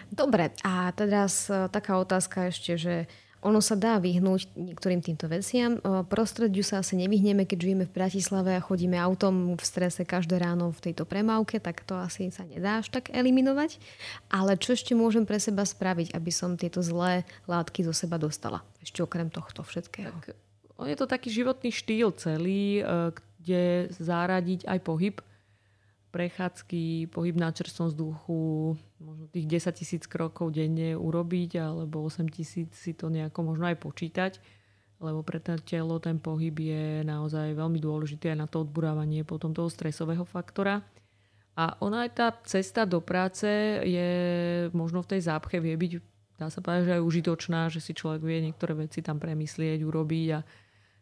Dobre, 0.08 0.56
a 0.64 0.90
teraz 0.96 1.52
e, 1.52 1.68
taká 1.68 2.00
otázka 2.00 2.48
ešte, 2.48 2.74
že 2.80 2.96
ono 3.44 3.62
sa 3.62 3.78
dá 3.78 4.02
vyhnúť 4.02 4.58
niektorým 4.58 5.06
týmto 5.06 5.30
veciam. 5.30 5.78
E, 5.78 6.02
prostrediu 6.08 6.66
sa 6.66 6.82
asi 6.82 6.98
nevyhneme, 6.98 7.46
keď 7.46 7.58
žijeme 7.62 7.86
v 7.86 7.94
Bratislave 7.94 8.58
a 8.58 8.64
chodíme 8.64 8.98
autom 8.98 9.54
v 9.54 9.64
strese 9.64 10.02
každé 10.02 10.42
ráno 10.42 10.74
v 10.74 10.92
tejto 10.92 11.06
premávke, 11.06 11.62
tak 11.62 11.86
to 11.86 11.94
asi 11.94 12.34
sa 12.34 12.42
nedá 12.48 12.82
až 12.82 12.90
tak 12.90 13.14
eliminovať. 13.14 13.78
Ale 14.34 14.58
čo 14.58 14.74
ešte 14.74 14.98
môžem 14.98 15.30
pre 15.30 15.38
seba 15.38 15.62
spraviť, 15.62 16.18
aby 16.18 16.32
som 16.34 16.58
tieto 16.58 16.82
zlé 16.82 17.22
látky 17.46 17.86
do 17.86 17.94
seba 17.94 18.18
dostala? 18.18 18.66
Ešte 18.82 19.06
okrem 19.06 19.30
tohto 19.30 19.62
všetkého. 19.62 20.10
Tak, 20.10 20.34
je 20.90 20.96
to 20.98 21.06
taký 21.06 21.30
životný 21.30 21.70
štýl 21.70 22.18
celý, 22.18 22.82
e, 22.82 23.14
kde 23.46 23.94
zaradiť 24.02 24.66
aj 24.66 24.80
pohyb, 24.82 25.16
prechádzky, 26.16 27.12
pohyb 27.12 27.36
na 27.36 27.52
čerstvom 27.52 27.92
vzduchu, 27.92 28.80
možno 29.04 29.28
tých 29.28 29.52
10 29.52 29.76
tisíc 29.76 30.04
krokov 30.08 30.56
denne 30.56 30.96
urobiť, 30.96 31.60
alebo 31.60 32.08
8 32.08 32.32
tisíc 32.32 32.72
si 32.72 32.96
to 32.96 33.12
nejako 33.12 33.52
možno 33.52 33.68
aj 33.68 33.76
počítať, 33.84 34.40
lebo 35.04 35.28
pre 35.28 35.44
to 35.44 35.60
telo 35.60 36.00
ten 36.00 36.16
pohyb 36.16 36.56
je 36.56 37.04
naozaj 37.04 37.52
veľmi 37.52 37.84
dôležitý 37.84 38.32
aj 38.32 38.38
na 38.40 38.48
to 38.48 38.64
odburávanie 38.64 39.28
potom 39.28 39.52
toho 39.52 39.68
stresového 39.68 40.24
faktora. 40.24 40.80
A 41.60 41.76
ona 41.84 42.08
aj 42.08 42.12
tá 42.16 42.28
cesta 42.48 42.88
do 42.88 43.04
práce 43.04 43.48
je 43.84 44.10
možno 44.72 45.04
v 45.04 45.16
tej 45.16 45.28
zápche 45.28 45.60
vie 45.60 45.76
byť, 45.76 45.92
dá 46.40 46.48
sa 46.48 46.64
povedať, 46.64 46.84
že 46.88 46.96
aj 46.96 47.04
užitočná, 47.04 47.68
že 47.68 47.84
si 47.84 47.92
človek 47.92 48.24
vie 48.24 48.40
niektoré 48.48 48.88
veci 48.88 49.04
tam 49.04 49.20
premyslieť, 49.20 49.84
urobiť 49.84 50.28
a 50.32 50.40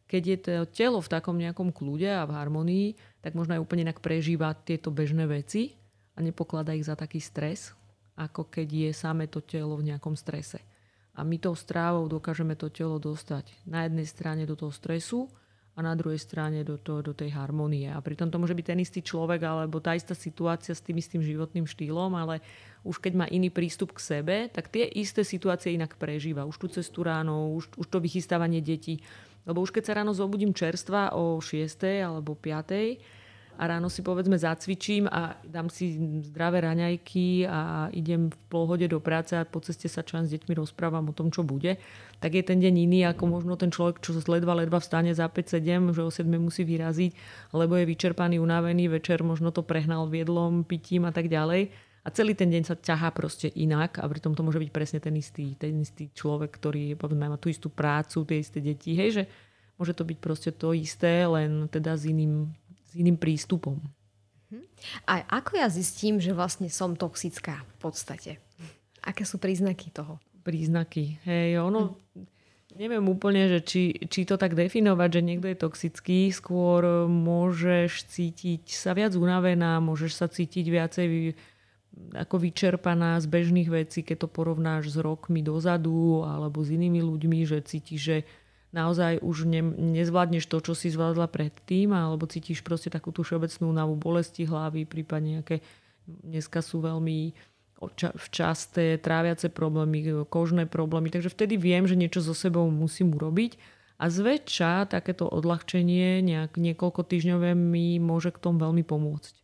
keď 0.10 0.24
je 0.26 0.38
to 0.38 0.54
telo 0.70 1.00
v 1.02 1.10
takom 1.10 1.38
nejakom 1.38 1.74
kľude 1.74 2.06
a 2.06 2.28
v 2.30 2.36
harmonii, 2.38 2.88
tak 3.24 3.40
možno 3.40 3.56
aj 3.56 3.64
úplne 3.64 3.88
inak 3.88 4.04
prežíva 4.04 4.52
tieto 4.52 4.92
bežné 4.92 5.24
veci 5.24 5.80
a 6.14 6.20
nepokladá 6.20 6.76
ich 6.76 6.84
za 6.84 7.00
taký 7.00 7.24
stres, 7.24 7.72
ako 8.20 8.52
keď 8.52 8.68
je 8.68 8.92
samé 8.92 9.32
to 9.32 9.40
telo 9.40 9.80
v 9.80 9.96
nejakom 9.96 10.14
strese. 10.14 10.60
A 11.16 11.24
my 11.24 11.40
tou 11.40 11.56
strávou 11.56 12.12
dokážeme 12.12 12.60
to 12.60 12.68
telo 12.68 13.00
dostať 13.00 13.48
na 13.64 13.88
jednej 13.88 14.06
strane 14.06 14.44
do 14.44 14.60
toho 14.60 14.74
stresu 14.76 15.32
a 15.74 15.82
na 15.82 15.98
druhej 15.98 16.22
strane 16.22 16.62
do, 16.62 16.78
to, 16.78 17.02
do 17.02 17.14
tej 17.18 17.34
harmonie. 17.34 17.90
A 17.90 17.98
pritom 17.98 18.30
to 18.30 18.38
môže 18.38 18.54
byť 18.54 18.66
ten 18.66 18.80
istý 18.82 19.02
človek 19.02 19.42
alebo 19.42 19.82
tá 19.82 19.98
istá 19.98 20.14
situácia 20.14 20.74
s 20.74 20.86
tým 20.86 21.02
istým 21.02 21.22
životným 21.26 21.66
štýlom, 21.66 22.14
ale 22.14 22.46
už 22.86 23.02
keď 23.02 23.14
má 23.14 23.26
iný 23.30 23.50
prístup 23.50 23.98
k 23.98 24.04
sebe, 24.04 24.36
tak 24.54 24.70
tie 24.70 24.86
isté 24.86 25.26
situácie 25.26 25.74
inak 25.74 25.98
prežíva. 25.98 26.46
Už 26.46 26.62
tú 26.62 26.68
cestu 26.70 27.02
ráno, 27.02 27.58
už, 27.58 27.74
už 27.74 27.88
to 27.90 27.98
vychystávanie 27.98 28.62
detí 28.62 29.02
lebo 29.44 29.64
už 29.64 29.72
keď 29.76 29.84
sa 29.84 29.94
ráno 30.00 30.16
zobudím 30.16 30.56
čerstva 30.56 31.16
o 31.16 31.40
6. 31.40 32.04
alebo 32.04 32.36
5. 32.36 33.54
a 33.54 33.64
ráno 33.70 33.86
si 33.86 34.02
povedzme 34.02 34.34
zacvičím 34.34 35.06
a 35.06 35.38
dám 35.46 35.70
si 35.70 35.94
zdravé 36.26 36.66
raňajky 36.66 37.46
a 37.46 37.92
idem 37.94 38.34
v 38.34 38.38
pohode 38.50 38.90
do 38.90 38.98
práce 38.98 39.38
a 39.38 39.46
po 39.46 39.62
ceste 39.62 39.86
sa 39.86 40.02
člen 40.02 40.26
s 40.26 40.34
deťmi 40.34 40.58
rozprávam 40.58 41.06
o 41.06 41.14
tom, 41.14 41.30
čo 41.30 41.46
bude, 41.46 41.78
tak 42.18 42.34
je 42.34 42.42
ten 42.42 42.58
deň 42.58 42.74
iný 42.90 43.00
ako 43.06 43.30
možno 43.30 43.54
ten 43.54 43.70
človek, 43.70 44.02
čo 44.02 44.18
ledva 44.26 44.58
ledva 44.58 44.82
vstane 44.82 45.14
za 45.14 45.30
5-7, 45.30 45.94
že 45.94 46.02
o 46.02 46.10
7 46.10 46.26
musí 46.42 46.66
vyraziť, 46.66 47.12
lebo 47.54 47.78
je 47.78 47.86
vyčerpaný, 47.86 48.42
unavený, 48.42 48.90
večer 48.90 49.22
možno 49.22 49.54
to 49.54 49.62
prehnal 49.62 50.10
viedlom, 50.10 50.66
pitím 50.66 51.06
a 51.06 51.14
tak 51.14 51.30
ďalej 51.30 51.93
a 52.04 52.08
celý 52.12 52.36
ten 52.36 52.52
deň 52.52 52.64
sa 52.68 52.76
ťahá 52.76 53.16
proste 53.16 53.48
inak 53.48 53.96
a 53.96 54.04
pritom 54.12 54.36
to 54.36 54.44
môže 54.44 54.60
byť 54.60 54.72
presne 54.76 55.00
ten 55.00 55.16
istý, 55.16 55.56
ten 55.56 55.80
istý 55.80 56.12
človek, 56.12 56.52
ktorý 56.52 57.00
povedzme, 57.00 57.32
má 57.32 57.40
tú 57.40 57.48
istú 57.48 57.72
prácu, 57.72 58.28
tie 58.28 58.44
isté 58.44 58.60
deti, 58.60 58.92
hej, 58.92 59.10
že 59.16 59.24
môže 59.80 59.96
to 59.96 60.04
byť 60.04 60.18
proste 60.20 60.52
to 60.52 60.76
isté, 60.76 61.24
len 61.24 61.72
teda 61.72 61.96
s 61.96 62.04
iným, 62.04 62.52
s 62.88 62.92
iným 63.00 63.16
prístupom. 63.16 63.80
Mhm. 64.52 64.64
A 65.08 65.14
ako 65.40 65.64
ja 65.64 65.72
zistím, 65.72 66.20
že 66.20 66.36
vlastne 66.36 66.68
som 66.68 67.00
toxická 67.00 67.64
v 67.64 67.76
podstate? 67.80 68.32
Aké 69.04 69.24
sú 69.24 69.40
príznaky 69.40 69.92
toho? 69.96 70.20
Príznaky. 70.44 71.24
Hej, 71.24 71.60
ono, 71.64 71.96
neviem 72.76 73.04
úplne, 73.08 73.48
že 73.48 73.60
či, 73.64 73.84
či 74.12 74.28
to 74.28 74.36
tak 74.36 74.60
definovať, 74.60 75.10
že 75.20 75.22
niekto 75.24 75.48
je 75.48 75.58
toxický. 75.60 76.20
Skôr 76.36 77.08
môžeš 77.08 78.12
cítiť 78.12 78.76
sa 78.76 78.92
viac 78.92 79.16
unavená, 79.16 79.80
môžeš 79.80 80.12
sa 80.20 80.28
cítiť 80.28 80.66
viacej 80.68 81.08
ako 81.94 82.42
vyčerpaná 82.42 83.22
z 83.22 83.26
bežných 83.30 83.70
vecí, 83.70 84.02
keď 84.02 84.26
to 84.26 84.30
porovnáš 84.30 84.94
s 84.94 84.98
rokmi 84.98 85.46
dozadu 85.46 86.26
alebo 86.26 86.66
s 86.66 86.74
inými 86.74 87.06
ľuďmi, 87.06 87.46
že 87.46 87.62
cítiš, 87.62 88.02
že 88.02 88.18
naozaj 88.74 89.22
už 89.22 89.46
ne, 89.46 89.62
nezvládneš 89.94 90.50
to, 90.50 90.58
čo 90.62 90.74
si 90.74 90.90
zvládla 90.90 91.30
predtým, 91.30 91.94
alebo 91.94 92.26
cítiš 92.26 92.66
proste 92.66 92.90
takú 92.90 93.14
tú 93.14 93.22
všeobecnú 93.22 93.70
únavu 93.70 93.94
bolesti 93.94 94.50
hlavy, 94.50 94.90
prípadne 94.90 95.42
nejaké 95.42 95.62
dneska 96.10 96.66
sú 96.66 96.82
veľmi 96.82 97.38
včasté 98.16 98.96
tráviace 98.96 99.52
problémy, 99.52 100.26
kožné 100.32 100.66
problémy, 100.66 101.12
takže 101.12 101.30
vtedy 101.30 101.60
viem, 101.60 101.84
že 101.84 102.00
niečo 102.00 102.24
so 102.24 102.32
sebou 102.32 102.66
musím 102.72 103.12
urobiť 103.12 103.60
a 104.00 104.08
zväčša 104.08 104.90
takéto 104.90 105.28
odľahčenie 105.28 106.24
nejak 106.24 106.56
niekoľko 106.56 107.04
týždňové 107.04 107.54
mi 107.54 108.00
môže 108.00 108.32
k 108.32 108.42
tomu 108.42 108.64
veľmi 108.64 108.88
pomôcť. 108.88 109.43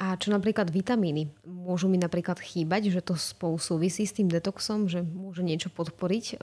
A 0.00 0.16
čo 0.16 0.32
napríklad 0.32 0.72
vitamíny? 0.72 1.28
Môžu 1.44 1.92
mi 1.92 2.00
napríklad 2.00 2.40
chýbať, 2.40 2.88
že 2.88 3.04
to 3.04 3.14
spolu 3.18 3.60
súvisí 3.60 4.08
s 4.08 4.16
tým 4.16 4.32
detoxom, 4.32 4.88
že 4.88 5.04
môže 5.04 5.44
niečo 5.44 5.68
podporiť, 5.68 6.24
eh, 6.34 6.38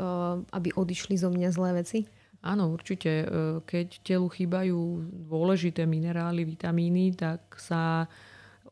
aby 0.53 0.69
odišli 0.77 1.17
zo 1.17 1.33
mňa 1.33 1.49
zlé 1.49 1.81
veci? 1.81 1.99
Áno, 2.45 2.69
určite. 2.69 3.25
Eh, 3.25 3.27
keď 3.65 3.87
telu 4.05 4.29
chýbajú 4.29 4.77
dôležité 5.25 5.89
minerály, 5.89 6.45
vitamíny, 6.45 7.17
tak 7.17 7.57
sa 7.57 8.05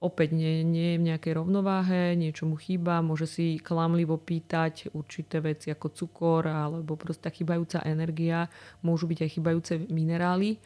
opäť 0.04 0.36
nie, 0.36 0.68
nie 0.68 0.88
je 0.94 1.00
v 1.00 1.08
nejakej 1.10 1.34
rovnováhe, 1.40 2.14
niečo 2.20 2.44
mu 2.44 2.60
chýba, 2.60 3.00
môže 3.00 3.24
si 3.24 3.56
klamlivo 3.64 4.20
pýtať 4.20 4.92
určité 4.92 5.40
veci 5.40 5.72
ako 5.72 5.88
cukor 5.96 6.44
alebo 6.44 7.00
proste 7.00 7.32
chýbajúca 7.32 7.80
energia, 7.88 8.52
môžu 8.84 9.08
byť 9.08 9.20
aj 9.24 9.30
chýbajúce 9.32 9.74
minerály 9.88 10.60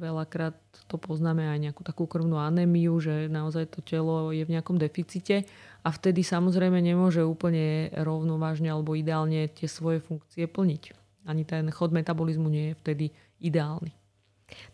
veľakrát 0.00 0.56
to 0.88 0.96
poznáme 0.96 1.44
aj 1.44 1.58
nejakú 1.68 1.82
takú 1.84 2.08
krvnú 2.08 2.40
anémiu, 2.40 2.96
že 2.96 3.28
naozaj 3.28 3.68
to 3.68 3.84
telo 3.84 4.32
je 4.32 4.40
v 4.40 4.52
nejakom 4.56 4.80
deficite 4.80 5.44
a 5.84 5.88
vtedy 5.92 6.24
samozrejme 6.24 6.80
nemôže 6.80 7.20
úplne 7.20 7.92
rovnovážne 7.92 8.72
alebo 8.72 8.96
ideálne 8.96 9.52
tie 9.52 9.68
svoje 9.68 10.00
funkcie 10.00 10.48
plniť. 10.48 10.96
Ani 11.28 11.44
ten 11.44 11.68
chod 11.68 11.92
metabolizmu 11.92 12.48
nie 12.48 12.72
je 12.72 12.78
vtedy 12.80 13.06
ideálny. 13.42 13.92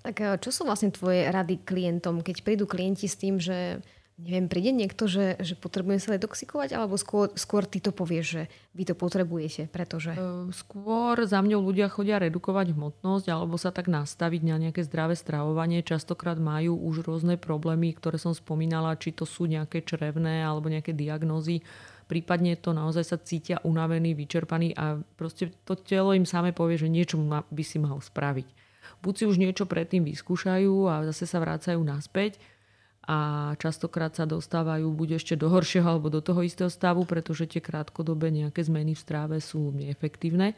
Tak 0.04 0.14
eh, 0.20 0.36
čo 0.38 0.50
sú 0.52 0.62
vlastne 0.68 0.92
tvoje 0.94 1.26
rady 1.26 1.64
klientom, 1.66 2.22
keď 2.22 2.46
prídu 2.46 2.64
klienti 2.68 3.08
s 3.08 3.18
tým, 3.18 3.42
že 3.42 3.82
neviem, 4.20 4.46
príde 4.48 4.70
niekto, 4.72 5.08
že, 5.08 5.40
že 5.40 5.56
potrebujeme 5.56 5.98
sa 5.98 6.14
detoxikovať, 6.14 6.76
alebo 6.76 7.00
skôr, 7.00 7.32
skôr 7.32 7.64
ty 7.64 7.80
to 7.80 7.90
povieš, 7.90 8.26
že 8.26 8.42
vy 8.76 8.84
to 8.84 8.94
potrebujete, 8.96 9.68
pretože... 9.72 10.12
Skôr 10.52 11.24
za 11.24 11.40
mňou 11.40 11.60
ľudia 11.60 11.88
chodia 11.88 12.20
redukovať 12.20 12.76
hmotnosť 12.76 13.26
alebo 13.32 13.56
sa 13.56 13.72
tak 13.72 13.88
nastaviť 13.88 14.40
na 14.44 14.56
nejaké 14.60 14.84
zdravé 14.84 15.16
stravovanie. 15.16 15.84
Častokrát 15.84 16.36
majú 16.36 16.76
už 16.76 17.04
rôzne 17.04 17.40
problémy, 17.40 17.92
ktoré 17.96 18.20
som 18.20 18.36
spomínala, 18.36 18.96
či 19.00 19.12
to 19.16 19.24
sú 19.24 19.48
nejaké 19.48 19.84
črevné 19.84 20.44
alebo 20.44 20.68
nejaké 20.68 20.92
diagnózy. 20.92 21.64
Prípadne 22.08 22.60
to 22.60 22.76
naozaj 22.76 23.04
sa 23.08 23.16
cítia 23.16 23.56
unavení, 23.64 24.12
vyčerpaní 24.12 24.76
a 24.76 25.00
proste 25.16 25.48
to 25.64 25.72
telo 25.72 26.12
im 26.12 26.28
same 26.28 26.52
povie, 26.52 26.76
že 26.76 26.92
niečo 26.92 27.16
by 27.16 27.64
si 27.64 27.80
mal 27.80 27.96
spraviť. 28.04 28.48
Buď 29.00 29.14
si 29.14 29.24
už 29.24 29.40
niečo 29.40 29.64
predtým 29.64 30.04
vyskúšajú 30.04 30.74
a 30.90 31.06
zase 31.10 31.24
sa 31.24 31.38
vrácajú 31.40 31.80
naspäť, 31.80 32.38
a 33.02 33.52
častokrát 33.58 34.14
sa 34.14 34.30
dostávajú 34.30 34.86
buď 34.94 35.18
ešte 35.18 35.34
do 35.34 35.50
horšieho 35.50 35.86
alebo 35.98 36.06
do 36.06 36.22
toho 36.22 36.46
istého 36.46 36.70
stavu, 36.70 37.02
pretože 37.02 37.50
tie 37.50 37.58
krátkodobé 37.58 38.30
nejaké 38.30 38.62
zmeny 38.62 38.94
v 38.94 39.02
stráve 39.02 39.36
sú 39.42 39.74
neefektívne. 39.74 40.54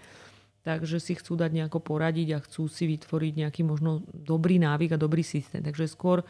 Takže 0.65 0.97
si 1.01 1.17
chcú 1.17 1.37
dať 1.37 1.51
nejako 1.53 1.81
poradiť 1.81 2.29
a 2.37 2.39
chcú 2.45 2.69
si 2.69 2.89
vytvoriť 2.89 3.33
nejaký 3.45 3.63
možno 3.65 4.05
dobrý 4.13 4.61
návyk 4.61 4.97
a 4.97 5.01
dobrý 5.01 5.25
systém. 5.25 5.61
Takže 5.61 5.89
skôr 5.89 6.25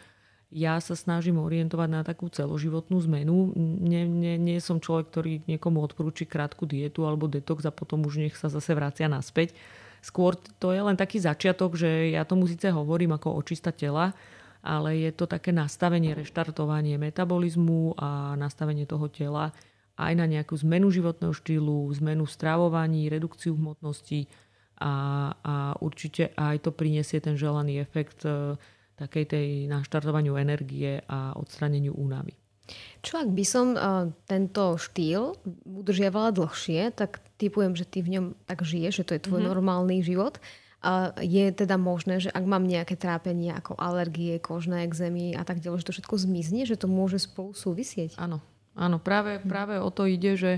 ja 0.54 0.78
sa 0.78 0.94
snažím 0.94 1.42
orientovať 1.42 1.88
na 1.90 2.06
takú 2.06 2.30
celoživotnú 2.30 3.02
zmenu. 3.10 3.50
Nie, 3.82 4.06
nie, 4.06 4.38
nie 4.38 4.62
som 4.62 4.78
človek, 4.78 5.10
ktorý 5.10 5.32
niekomu 5.50 5.82
odporúči 5.82 6.30
krátku 6.30 6.62
dietu 6.62 7.02
alebo 7.10 7.26
detox 7.26 7.66
a 7.66 7.74
potom 7.74 8.06
už 8.06 8.22
nech 8.22 8.38
sa 8.38 8.46
zase 8.46 8.70
vracia 8.70 9.10
naspäť. 9.10 9.50
Skôr 9.98 10.38
to 10.62 10.70
je 10.70 10.78
len 10.78 10.94
taký 10.94 11.18
začiatok, 11.18 11.74
že 11.74 12.14
ja 12.14 12.22
tomu 12.22 12.46
síce 12.46 12.70
hovorím 12.70 13.18
ako 13.18 13.34
očista 13.34 13.74
tela, 13.74 14.14
ale 14.64 14.96
je 14.96 15.12
to 15.12 15.28
také 15.28 15.52
nastavenie, 15.52 16.16
reštartovanie 16.16 16.96
metabolizmu 16.96 18.00
a 18.00 18.32
nastavenie 18.40 18.88
toho 18.88 19.12
tela 19.12 19.52
aj 19.94 20.12
na 20.16 20.26
nejakú 20.26 20.56
zmenu 20.64 20.90
životného 20.90 21.30
štýlu, 21.30 21.86
zmenu 22.02 22.26
stravovaní, 22.26 23.06
redukciu 23.06 23.54
hmotnosti 23.54 24.26
a, 24.80 24.92
a 25.38 25.54
určite 25.78 26.34
aj 26.34 26.66
to 26.66 26.74
prinesie 26.74 27.22
ten 27.22 27.38
želaný 27.38 27.78
efekt 27.78 28.26
e, 28.26 28.58
takej 28.98 29.24
tej 29.30 29.48
naštartovaniu 29.70 30.34
energie 30.34 30.98
a 31.06 31.38
odstraneniu 31.38 31.94
únavy. 31.94 32.34
Čo 33.04 33.20
ak 33.20 33.28
by 33.28 33.44
som 33.44 33.76
uh, 33.76 34.08
tento 34.24 34.80
štýl 34.80 35.36
udržiavala 35.68 36.32
dlhšie, 36.32 36.96
tak 36.96 37.20
typujem, 37.36 37.76
že 37.76 37.84
ty 37.84 38.00
v 38.00 38.16
ňom 38.16 38.26
tak 38.48 38.64
žiješ, 38.64 39.04
že 39.04 39.06
to 39.06 39.12
je 39.12 39.24
tvoj 39.28 39.44
mm-hmm. 39.44 39.52
normálny 39.52 40.00
život 40.00 40.40
je 41.20 41.46
teda 41.50 41.80
možné, 41.80 42.20
že 42.20 42.28
ak 42.28 42.44
mám 42.44 42.68
nejaké 42.68 42.94
trápenie 42.94 43.56
ako 43.56 43.74
alergie, 43.80 44.36
kožné 44.36 44.84
exémy 44.84 45.32
a 45.32 45.42
tak 45.42 45.64
ďalej, 45.64 45.82
že 45.82 45.88
to 45.88 45.94
všetko 45.96 46.16
zmizne, 46.20 46.68
že 46.68 46.76
to 46.76 46.86
môže 46.86 47.24
spolu 47.24 47.56
súvisieť? 47.56 48.20
Áno, 48.20 48.44
áno 48.76 49.00
práve, 49.00 49.40
práve 49.40 49.80
o 49.80 49.88
to 49.88 50.04
ide, 50.04 50.36
že 50.36 50.52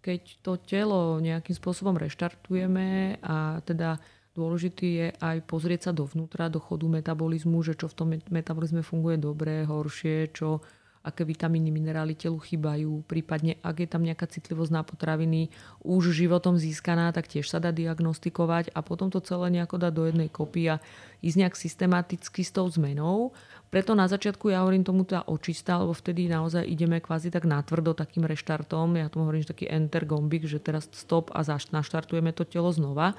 keď 0.00 0.20
to 0.40 0.52
telo 0.62 1.18
nejakým 1.18 1.52
spôsobom 1.52 1.98
reštartujeme 1.98 3.18
a 3.26 3.58
teda 3.66 3.98
dôležitý 4.38 4.86
je 4.86 5.08
aj 5.18 5.36
pozrieť 5.48 5.90
sa 5.90 5.92
dovnútra, 5.96 6.52
do 6.52 6.60
chodu 6.60 6.86
metabolizmu, 6.86 7.64
že 7.64 7.74
čo 7.74 7.88
v 7.88 7.96
tom 7.96 8.08
metabolizme 8.30 8.84
funguje 8.84 9.16
dobre, 9.16 9.64
horšie, 9.64 10.30
čo 10.30 10.60
aké 11.06 11.22
vitamíny, 11.22 11.70
minerály 11.70 12.18
telu 12.18 12.42
chýbajú, 12.42 13.06
prípadne 13.06 13.62
ak 13.62 13.86
je 13.86 13.88
tam 13.88 14.02
nejaká 14.02 14.26
citlivosť 14.26 14.72
na 14.74 14.82
potraviny 14.82 15.54
už 15.86 16.10
životom 16.10 16.58
získaná, 16.58 17.14
tak 17.14 17.30
tiež 17.30 17.46
sa 17.46 17.62
dá 17.62 17.70
diagnostikovať 17.70 18.74
a 18.74 18.82
potom 18.82 19.06
to 19.06 19.22
celé 19.22 19.54
nejako 19.54 19.78
dať 19.78 19.92
do 19.94 20.02
jednej 20.10 20.26
kopy 20.26 20.74
a 20.74 20.82
ísť 21.22 21.36
nejak 21.38 21.54
systematicky 21.54 22.42
s 22.42 22.50
tou 22.50 22.66
zmenou. 22.66 23.30
Preto 23.70 23.94
na 23.94 24.10
začiatku 24.10 24.50
ja 24.50 24.66
hovorím 24.66 24.82
tomu 24.82 25.06
tá 25.06 25.22
očista, 25.22 25.78
lebo 25.78 25.94
vtedy 25.94 26.26
naozaj 26.26 26.66
ideme 26.66 26.98
kvázi 26.98 27.30
tak 27.30 27.46
natvrdo 27.46 27.94
takým 27.94 28.26
reštartom. 28.26 28.98
Ja 28.98 29.06
tomu 29.06 29.30
hovorím, 29.30 29.46
že 29.46 29.54
taký 29.54 29.70
enter 29.70 30.02
gombik, 30.02 30.50
že 30.50 30.58
teraz 30.58 30.90
stop 30.90 31.30
a 31.30 31.46
naštartujeme 31.46 32.34
to 32.34 32.42
telo 32.42 32.74
znova. 32.74 33.14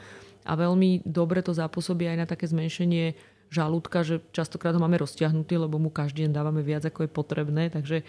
A 0.47 0.53
veľmi 0.55 1.03
dobre 1.03 1.43
to 1.43 1.51
zapôsobí 1.51 2.07
aj 2.07 2.17
na 2.19 2.25
také 2.27 2.47
zmenšenie 2.47 3.36
žalúdka, 3.47 4.03
že 4.03 4.19
častokrát 4.35 4.75
ho 4.75 4.81
máme 4.83 4.99
roztiahnutý, 4.99 5.55
lebo 5.55 5.79
mu 5.79 5.87
každý 5.87 6.27
deň 6.27 6.31
dávame 6.35 6.61
viac, 6.63 6.83
ako 6.83 7.07
je 7.07 7.11
potrebné. 7.11 7.63
Takže 7.71 7.97
e, 8.01 8.05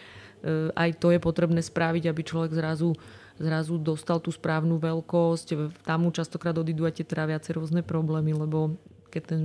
aj 0.74 0.98
to 0.98 1.14
je 1.14 1.20
potrebné 1.22 1.62
spraviť, 1.62 2.10
aby 2.10 2.22
človek 2.26 2.52
zrazu, 2.54 2.94
zrazu 3.38 3.78
dostal 3.78 4.18
tú 4.18 4.34
správnu 4.34 4.82
veľkosť. 4.82 5.78
Tam 5.86 6.06
mu 6.06 6.10
častokrát 6.10 6.54
odídu 6.58 6.84
aj 6.86 7.02
tie 7.02 7.06
tráviace 7.06 7.54
rôzne 7.54 7.86
problémy, 7.86 8.34
lebo 8.34 8.74
keď 9.14 9.22
ten 9.24 9.42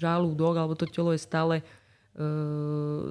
žalúdok 0.00 0.54
alebo 0.56 0.74
to 0.74 0.88
telo 0.88 1.12
je 1.14 1.20
stále 1.20 1.60
e, 1.60 1.64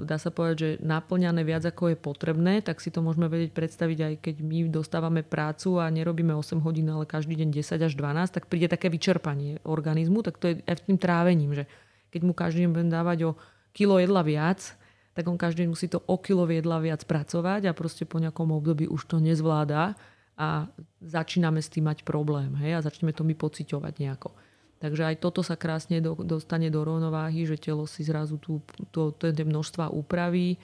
dá 0.03 0.17
sa 0.19 0.33
povedať, 0.33 0.57
že 0.57 0.69
naplňané 0.83 1.45
viac 1.47 1.63
ako 1.63 1.93
je 1.93 1.97
potrebné, 1.97 2.59
tak 2.59 2.83
si 2.83 2.91
to 2.91 2.99
môžeme 2.99 3.31
vedieť 3.31 3.55
predstaviť 3.55 3.99
aj 4.03 4.13
keď 4.19 4.35
my 4.43 4.57
dostávame 4.67 5.21
prácu 5.21 5.79
a 5.79 5.87
nerobíme 5.87 6.35
8 6.35 6.59
hodín, 6.65 6.89
ale 6.91 7.07
každý 7.07 7.39
deň 7.39 7.49
10 7.53 7.79
až 7.79 7.93
12, 7.95 8.35
tak 8.35 8.49
príde 8.51 8.67
také 8.67 8.89
vyčerpanie 8.91 9.63
organizmu, 9.63 10.19
tak 10.25 10.41
to 10.41 10.51
je 10.51 10.53
aj 10.65 10.83
tým 10.83 10.99
trávením, 10.99 11.53
že 11.53 11.63
keď 12.09 12.21
mu 12.25 12.33
každý 12.33 12.65
deň 12.65 12.71
budem 12.73 12.91
dávať 12.91 13.17
o 13.29 13.31
kilo 13.73 14.01
jedla 14.01 14.21
viac, 14.25 14.75
tak 15.13 15.25
on 15.27 15.37
každý 15.37 15.65
deň 15.65 15.69
musí 15.69 15.87
to 15.91 15.99
o 16.05 16.15
kilo 16.21 16.47
jedla 16.47 16.79
viac 16.79 17.03
pracovať 17.03 17.69
a 17.69 17.77
proste 17.77 18.07
po 18.07 18.21
nejakom 18.21 18.49
období 18.55 18.87
už 18.87 19.05
to 19.09 19.17
nezvláda 19.19 19.97
a 20.39 20.71
začíname 21.03 21.59
s 21.59 21.67
tým 21.67 21.91
mať 21.91 22.07
problém 22.07 22.55
hej, 22.63 22.79
a 22.79 22.85
začneme 22.85 23.11
to 23.11 23.27
my 23.27 23.35
pociťovať 23.35 23.93
nejako. 23.99 24.31
Takže 24.79 25.11
aj 25.11 25.15
toto 25.19 25.43
sa 25.43 25.59
krásne 25.59 25.99
do, 25.99 26.15
dostane 26.23 26.71
do 26.71 26.87
rovnováhy, 26.87 27.43
že 27.43 27.59
telo 27.59 27.83
si 27.83 28.07
zrazu 28.07 28.39
tú, 28.39 28.63
to, 28.95 29.11
tie 29.11 29.35
množstva 29.35 29.91
upraví 29.91 30.55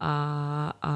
a, 0.00 0.14
a 0.80 0.94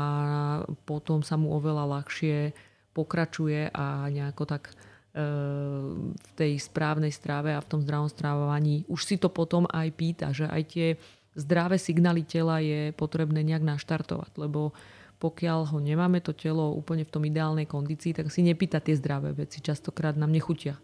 potom 0.89 1.21
sa 1.21 1.37
mu 1.37 1.53
oveľa 1.53 2.01
ľahšie 2.01 2.57
pokračuje 2.97 3.69
a 3.77 4.09
nejako 4.09 4.49
tak 4.49 4.73
v 5.13 6.31
tej 6.33 6.57
správnej 6.57 7.13
strave 7.13 7.53
a 7.53 7.61
v 7.61 7.69
tom 7.69 7.81
zdravom 7.85 8.09
strávovaní. 8.09 8.89
Už 8.89 9.05
si 9.05 9.21
to 9.21 9.29
potom 9.29 9.69
aj 9.69 9.89
pýta, 9.93 10.33
že 10.33 10.49
aj 10.49 10.63
tie 10.73 10.89
zdravé 11.37 11.77
signály 11.77 12.25
tela 12.25 12.65
je 12.65 12.97
potrebné 12.97 13.45
nejak 13.45 13.61
naštartovať, 13.61 14.41
lebo 14.41 14.73
pokiaľ 15.21 15.71
ho 15.71 15.79
nemáme 15.79 16.19
to 16.19 16.35
telo 16.35 16.75
úplne 16.75 17.07
v 17.07 17.13
tom 17.13 17.23
ideálnej 17.23 17.69
kondícii, 17.69 18.11
tak 18.11 18.33
si 18.33 18.43
nepýta 18.43 18.83
tie 18.83 18.99
zdravé 18.99 19.31
veci. 19.37 19.63
Častokrát 19.63 20.19
nám 20.19 20.35
nechutia. 20.35 20.81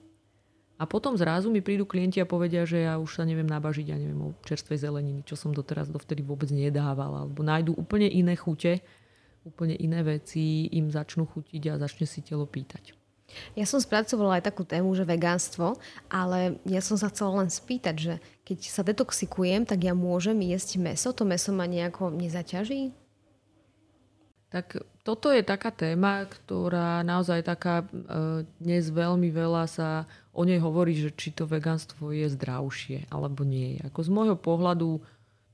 A 0.79 0.87
potom 0.87 1.19
zrazu 1.19 1.51
mi 1.51 1.59
prídu 1.59 1.83
klienti 1.83 2.23
a 2.23 2.29
povedia, 2.29 2.63
že 2.63 2.87
ja 2.87 3.03
už 3.03 3.19
sa 3.19 3.27
neviem 3.27 3.51
nabažiť, 3.51 3.91
ja 3.91 3.99
neviem 3.99 4.31
o 4.31 4.37
čerstvej 4.47 4.79
zeleniny, 4.79 5.27
čo 5.27 5.35
som 5.35 5.51
doteraz 5.51 5.91
dovtedy 5.91 6.23
vôbec 6.23 6.55
nedával. 6.55 7.19
Alebo 7.27 7.43
nájdu 7.43 7.75
úplne 7.75 8.07
iné 8.07 8.39
chute, 8.39 8.79
úplne 9.43 9.75
iné 9.75 10.07
veci, 10.07 10.71
im 10.71 10.87
začnú 10.87 11.27
chutiť 11.27 11.75
a 11.75 11.83
začne 11.83 12.07
si 12.07 12.23
telo 12.23 12.47
pýtať. 12.47 12.98
Ja 13.53 13.69
som 13.69 13.79
spracovala 13.79 14.41
aj 14.41 14.49
takú 14.49 14.65
tému, 14.65 14.97
že 14.97 15.05
vegánstvo, 15.05 15.77
ale 16.09 16.57
ja 16.65 16.81
som 16.81 16.97
sa 16.97 17.13
chcela 17.13 17.45
len 17.45 17.53
spýtať, 17.53 17.97
že 17.97 18.15
keď 18.49 18.59
sa 18.65 18.81
detoxikujem, 18.81 19.69
tak 19.69 19.85
ja 19.85 19.93
môžem 19.93 20.41
jesť 20.41 20.81
meso? 20.81 21.13
To 21.13 21.29
meso 21.29 21.53
ma 21.53 21.69
nejako 21.69 22.09
nezaťaží? 22.09 22.97
Tak 24.49 24.81
toto 25.05 25.29
je 25.29 25.45
taká 25.45 25.69
téma, 25.69 26.25
ktorá 26.25 27.05
naozaj 27.05 27.45
taká, 27.45 27.85
e, 27.85 28.49
dnes 28.57 28.89
veľmi 28.89 29.29
veľa 29.29 29.69
sa 29.69 30.09
o 30.33 30.41
nej 30.49 30.57
hovorí, 30.57 30.97
že 30.97 31.13
či 31.13 31.37
to 31.37 31.45
vegánstvo 31.45 32.17
je 32.17 32.33
zdravšie 32.33 33.13
alebo 33.13 33.45
nie. 33.45 33.77
Ako 33.85 34.01
z 34.01 34.09
môjho 34.09 34.37
pohľadu 34.41 35.05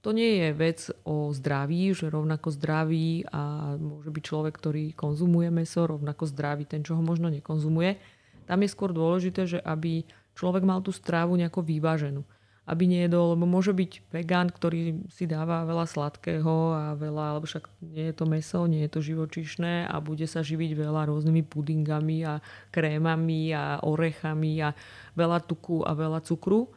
to 0.04 0.12
nie 0.12 0.36
je 0.36 0.48
vec 0.52 0.84
o 1.08 1.32
zdraví, 1.32 1.96
že 1.96 2.12
rovnako 2.12 2.52
zdravý 2.52 3.24
a 3.32 3.72
môže 3.80 4.12
byť 4.12 4.22
človek, 4.28 4.52
ktorý 4.52 4.84
konzumuje 4.92 5.48
meso, 5.48 5.88
rovnako 5.88 6.28
zdravý 6.28 6.68
ten, 6.68 6.84
čo 6.84 6.92
ho 6.92 7.00
možno 7.00 7.32
nekonzumuje. 7.32 7.96
Tam 8.44 8.60
je 8.60 8.68
skôr 8.68 8.92
dôležité, 8.92 9.48
že 9.48 9.58
aby 9.64 10.04
človek 10.36 10.60
mal 10.60 10.84
tú 10.84 10.92
strávu 10.92 11.40
nejako 11.40 11.64
vyváženú. 11.64 12.20
Aby 12.68 12.84
nejedol, 12.84 13.32
lebo 13.32 13.48
môže 13.48 13.72
byť 13.72 14.12
vegán, 14.12 14.52
ktorý 14.52 15.08
si 15.08 15.24
dáva 15.24 15.64
veľa 15.64 15.88
sladkého 15.88 16.76
a 16.76 16.84
veľa, 16.96 17.24
alebo 17.36 17.48
však 17.48 17.64
nie 17.88 18.12
je 18.12 18.14
to 18.16 18.24
meso, 18.28 18.60
nie 18.68 18.84
je 18.84 18.92
to 18.92 19.00
živočišné 19.00 19.88
a 19.88 19.96
bude 20.04 20.28
sa 20.28 20.44
živiť 20.44 20.84
veľa 20.84 21.08
rôznymi 21.08 21.48
pudingami 21.48 22.28
a 22.28 22.44
krémami 22.68 23.56
a 23.56 23.80
orechami 23.80 24.60
a 24.60 24.76
veľa 25.16 25.44
tuku 25.48 25.80
a 25.80 25.96
veľa 25.96 26.20
cukru 26.24 26.68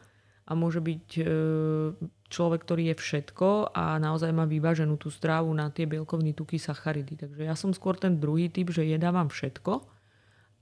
a 0.48 0.52
môže 0.56 0.80
byť 0.80 1.06
e, 1.20 1.24
človek, 2.32 2.64
ktorý 2.64 2.92
je 2.92 2.96
všetko 2.96 3.76
a 3.76 4.00
naozaj 4.00 4.32
má 4.32 4.48
vyváženú 4.48 4.96
tú 4.96 5.12
strávu 5.12 5.52
na 5.52 5.68
tie 5.68 5.84
bielkovní 5.84 6.32
tuky, 6.32 6.56
sacharidy. 6.56 7.20
Takže 7.20 7.44
ja 7.44 7.52
som 7.52 7.76
skôr 7.76 8.00
ten 8.00 8.16
druhý 8.16 8.48
typ, 8.48 8.72
že 8.72 8.88
jedávam 8.88 9.28
všetko 9.28 9.98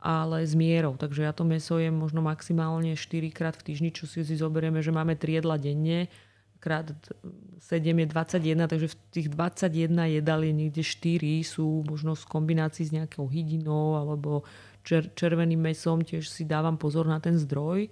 ale 0.07 0.47
s 0.47 0.55
mierou. 0.55 0.95
Takže 0.95 1.27
ja 1.27 1.33
to 1.33 1.43
meso 1.43 1.81
jem 1.81 1.97
možno 1.97 2.23
maximálne 2.23 2.95
4 2.95 3.27
krát 3.33 3.59
v 3.59 3.73
týždni, 3.73 3.91
čo 3.91 4.07
si 4.07 4.23
zoberieme, 4.23 4.79
že 4.79 4.95
máme 4.95 5.19
3 5.19 5.43
jedla 5.43 5.57
denne, 5.59 6.07
krát 6.61 6.95
7 7.59 7.83
je 7.83 8.07
21, 8.07 8.71
takže 8.71 8.89
v 8.93 8.97
tých 9.11 9.29
21 9.33 10.21
jedal 10.21 10.41
je 10.45 10.53
niekde 10.53 10.83
4 10.83 11.43
sú 11.43 11.83
možno 11.87 12.15
v 12.15 12.25
kombinácii 12.27 12.85
s 12.87 12.95
nejakou 12.95 13.27
hydinou 13.27 13.99
alebo 13.99 14.47
čer, 14.87 15.11
červeným 15.15 15.59
mesom, 15.59 16.03
tiež 16.03 16.29
si 16.29 16.47
dávam 16.47 16.79
pozor 16.79 17.11
na 17.11 17.19
ten 17.19 17.35
zdroj, 17.35 17.91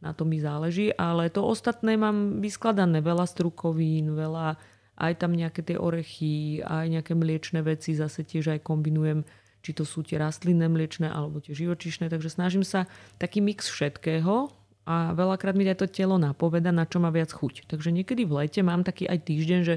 na 0.00 0.16
to 0.16 0.24
mi 0.24 0.40
záleží, 0.40 0.92
ale 0.96 1.28
to 1.28 1.44
ostatné 1.44 1.96
mám 1.96 2.40
vyskladané, 2.40 3.04
veľa 3.04 3.28
strukovín, 3.28 4.16
veľa 4.16 4.56
aj 5.00 5.12
tam 5.16 5.32
nejaké 5.32 5.64
tie 5.64 5.76
orechy, 5.80 6.60
aj 6.60 6.88
nejaké 6.88 7.12
mliečne 7.16 7.60
veci, 7.64 7.96
zase 7.96 8.24
tiež 8.24 8.56
aj 8.56 8.60
kombinujem 8.64 9.24
či 9.60 9.76
to 9.76 9.84
sú 9.84 10.00
tie 10.00 10.16
rastlinné 10.16 10.66
mliečne 10.72 11.08
alebo 11.08 11.40
tie 11.40 11.52
živočišné, 11.52 12.08
takže 12.08 12.32
snažím 12.32 12.64
sa 12.64 12.88
taký 13.20 13.44
mix 13.44 13.68
všetkého 13.68 14.48
a 14.88 15.12
veľakrát 15.12 15.52
mi 15.54 15.68
aj 15.68 15.84
to 15.84 15.86
telo 15.86 16.16
napoveda, 16.16 16.72
na 16.72 16.88
čo 16.88 16.98
má 16.98 17.12
viac 17.12 17.30
chuť. 17.30 17.68
Takže 17.68 17.92
niekedy 17.92 18.24
v 18.24 18.44
lete 18.44 18.60
mám 18.64 18.82
taký 18.82 19.04
aj 19.06 19.28
týždeň, 19.28 19.60
že 19.62 19.74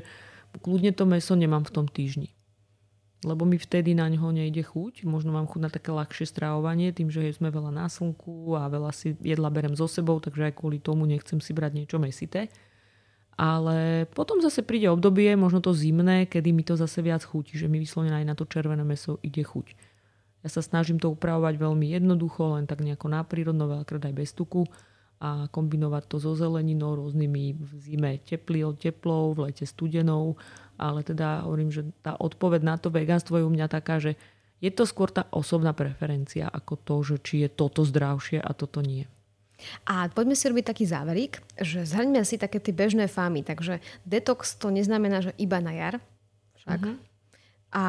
kľudne 0.64 0.96
to 0.96 1.04
meso 1.04 1.36
nemám 1.36 1.68
v 1.68 1.74
tom 1.76 1.86
týždni. 1.92 2.32
Lebo 3.24 3.48
mi 3.48 3.56
vtedy 3.56 3.96
na 3.96 4.12
ňo 4.12 4.36
nejde 4.36 4.64
chuť. 4.64 5.08
Možno 5.08 5.32
mám 5.32 5.48
chuť 5.48 5.62
na 5.64 5.72
také 5.72 5.96
ľahšie 5.96 6.28
stravovanie, 6.28 6.92
tým, 6.92 7.08
že 7.08 7.32
sme 7.32 7.50
veľa 7.50 7.72
na 7.72 7.88
slnku 7.88 8.56
a 8.60 8.68
veľa 8.68 8.92
si 8.92 9.16
jedla 9.24 9.48
berem 9.48 9.74
so 9.74 9.88
sebou, 9.88 10.20
takže 10.20 10.52
aj 10.52 10.60
kvôli 10.60 10.84
tomu 10.84 11.08
nechcem 11.08 11.40
si 11.40 11.56
brať 11.56 11.72
niečo 11.80 11.98
mesité. 11.98 12.52
Ale 13.34 14.06
potom 14.14 14.38
zase 14.44 14.62
príde 14.62 14.86
obdobie, 14.94 15.34
možno 15.34 15.58
to 15.58 15.74
zimné, 15.74 16.30
kedy 16.30 16.54
mi 16.54 16.62
to 16.62 16.78
zase 16.78 17.02
viac 17.02 17.26
chutí, 17.26 17.58
že 17.58 17.66
mi 17.66 17.82
vyslovene 17.82 18.14
aj 18.14 18.26
na 18.30 18.36
to 18.38 18.46
červené 18.46 18.86
meso 18.86 19.18
ide 19.26 19.42
chuť. 19.42 19.74
Ja 20.46 20.52
sa 20.52 20.62
snažím 20.62 21.00
to 21.00 21.10
upravovať 21.10 21.56
veľmi 21.56 21.96
jednoducho, 21.98 22.60
len 22.60 22.68
tak 22.68 22.84
nejako 22.84 23.10
náprírodno, 23.10 23.66
veľakrát 23.66 24.06
aj 24.06 24.14
bez 24.14 24.36
tuku 24.36 24.68
a 25.24 25.48
kombinovať 25.48 26.04
to 26.12 26.20
so 26.20 26.36
zeleninou, 26.36 27.00
rôznymi 27.00 27.56
v 27.56 27.72
zime 27.80 28.12
teplou, 28.28 28.76
teplou, 28.76 29.32
v 29.32 29.50
lete 29.50 29.64
studenou. 29.64 30.36
Ale 30.78 31.06
teda 31.06 31.46
hovorím, 31.46 31.70
že 31.70 31.86
tá 32.02 32.18
odpoveď 32.18 32.62
na 32.66 32.76
to 32.82 32.90
vegánstvo 32.90 33.38
je 33.38 33.46
u 33.46 33.52
mňa 33.52 33.68
taká, 33.70 34.02
že 34.02 34.18
je 34.64 34.72
to 34.72 34.88
skôr 34.88 35.12
tá 35.12 35.28
osobná 35.36 35.76
preferencia 35.76 36.48
ako 36.48 36.74
to, 36.80 36.96
že 37.04 37.16
či 37.20 37.36
je 37.44 37.50
toto 37.52 37.84
zdravšie 37.84 38.40
a 38.40 38.52
toto 38.56 38.80
nie. 38.80 39.04
A 39.88 40.08
poďme 40.12 40.36
si 40.36 40.48
robiť 40.48 40.66
taký 40.66 40.86
záverík, 40.88 41.40
že 41.60 41.88
zhrňme 41.88 42.24
si 42.24 42.36
také 42.40 42.60
tie 42.60 42.76
bežné 42.76 43.08
fámy. 43.08 43.44
Takže 43.44 43.80
detox 44.04 44.60
to 44.60 44.72
neznamená, 44.72 45.24
že 45.24 45.32
iba 45.40 45.60
na 45.60 45.72
jar. 45.76 45.96
Však. 46.64 46.80
Uh-huh. 46.80 46.96
A 47.76 47.84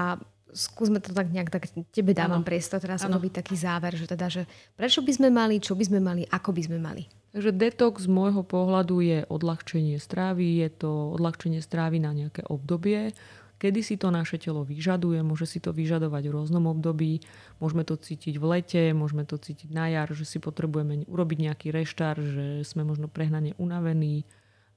skúsme 0.55 1.03
to 1.03 1.11
tak 1.11 1.31
nejak, 1.35 1.51
tak 1.51 1.66
tebe 1.90 2.14
dávam 2.14 2.42
ano. 2.42 2.47
priestor 2.47 2.79
teraz 2.79 3.03
ano. 3.03 3.18
urobiť 3.18 3.42
taký 3.42 3.59
záver, 3.59 3.99
že 3.99 4.07
teda, 4.07 4.31
že 4.31 4.42
prečo 4.79 5.03
by 5.03 5.12
sme 5.14 5.29
mali, 5.35 5.59
čo 5.59 5.75
by 5.75 5.85
sme 5.87 5.99
mali, 5.99 6.23
ako 6.31 6.55
by 6.55 6.62
sme 6.62 6.79
mali. 6.79 7.05
Takže 7.35 7.51
detox 7.51 8.07
z 8.07 8.14
môjho 8.14 8.47
pohľadu 8.47 9.03
je 9.03 9.18
odľahčenie 9.27 9.99
strávy, 9.99 10.62
je 10.62 10.87
to 10.87 11.18
odľahčenie 11.18 11.59
strávy 11.59 11.99
na 11.99 12.14
nejaké 12.14 12.47
obdobie, 12.47 13.11
kedy 13.59 13.83
si 13.83 13.99
to 13.99 14.14
naše 14.14 14.38
telo 14.38 14.62
vyžaduje. 14.62 15.18
Môže 15.27 15.51
si 15.51 15.59
to 15.59 15.75
vyžadovať 15.75 16.31
v 16.31 16.35
rôznom 16.37 16.70
období. 16.70 17.27
Môžeme 17.59 17.83
to 17.83 17.99
cítiť 17.99 18.38
v 18.38 18.44
lete, 18.55 18.83
môžeme 18.94 19.27
to 19.27 19.35
cítiť 19.35 19.66
na 19.75 19.90
jar, 19.90 20.07
že 20.14 20.23
si 20.23 20.38
potrebujeme 20.38 21.11
urobiť 21.11 21.38
nejaký 21.51 21.75
reštart, 21.75 22.23
že 22.23 22.47
sme 22.62 22.87
možno 22.87 23.11
prehnane 23.11 23.59
unavení 23.59 24.23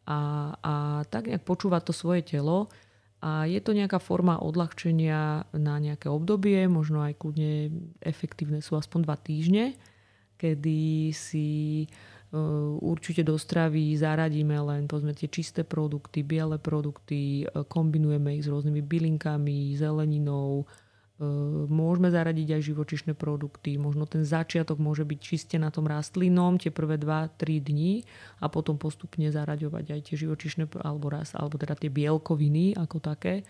a, 0.10 0.56
a 0.58 0.74
tak 1.14 1.30
nejak 1.30 1.46
počúvať 1.46 1.82
to 1.86 1.94
svoje 1.94 2.26
telo. 2.26 2.74
A 3.22 3.46
je 3.46 3.62
to 3.62 3.78
nejaká 3.78 4.02
forma 4.02 4.42
odľahčenia 4.42 5.46
na 5.54 5.76
nejaké 5.78 6.10
obdobie, 6.10 6.66
možno 6.66 7.06
aj 7.06 7.22
kľudne 7.22 7.70
efektívne 8.02 8.66
sú 8.66 8.82
aspoň 8.82 9.00
dva 9.06 9.18
týždne, 9.18 9.78
kedy 10.42 11.14
si 11.14 11.86
určite 12.84 13.24
do 13.24 13.40
stravy 13.40 13.96
zaradíme 13.96 14.60
len 14.60 14.84
povedzme, 14.84 15.16
tie 15.16 15.32
čisté 15.32 15.64
produkty, 15.64 16.28
biele 16.28 16.60
produkty, 16.60 17.48
eh, 17.48 17.64
kombinujeme 17.64 18.36
ich 18.36 18.44
s 18.44 18.52
rôznymi 18.52 18.84
bylinkami, 18.84 19.72
zeleninou, 19.80 20.68
eh, 20.68 21.24
môžeme 21.72 22.12
zaradiť 22.12 22.60
aj 22.60 22.62
živočišné 22.68 23.14
produkty. 23.16 23.80
Možno 23.80 24.04
ten 24.04 24.28
začiatok 24.28 24.76
môže 24.76 25.08
byť 25.08 25.20
čiste 25.24 25.56
na 25.56 25.72
tom 25.72 25.88
rastlinom, 25.88 26.60
tie 26.60 26.68
prvé 26.68 27.00
2-3 27.00 27.64
dní 27.64 28.04
a 28.44 28.52
potom 28.52 28.76
postupne 28.76 29.32
zaraďovať 29.32 29.86
aj 29.96 30.02
tie 30.12 30.16
živočišné 30.20 30.68
alebo 30.84 31.08
rast, 31.08 31.32
alebo 31.32 31.56
teda 31.56 31.80
tie 31.80 31.88
bielkoviny 31.88 32.76
ako 32.76 33.00
také. 33.00 33.48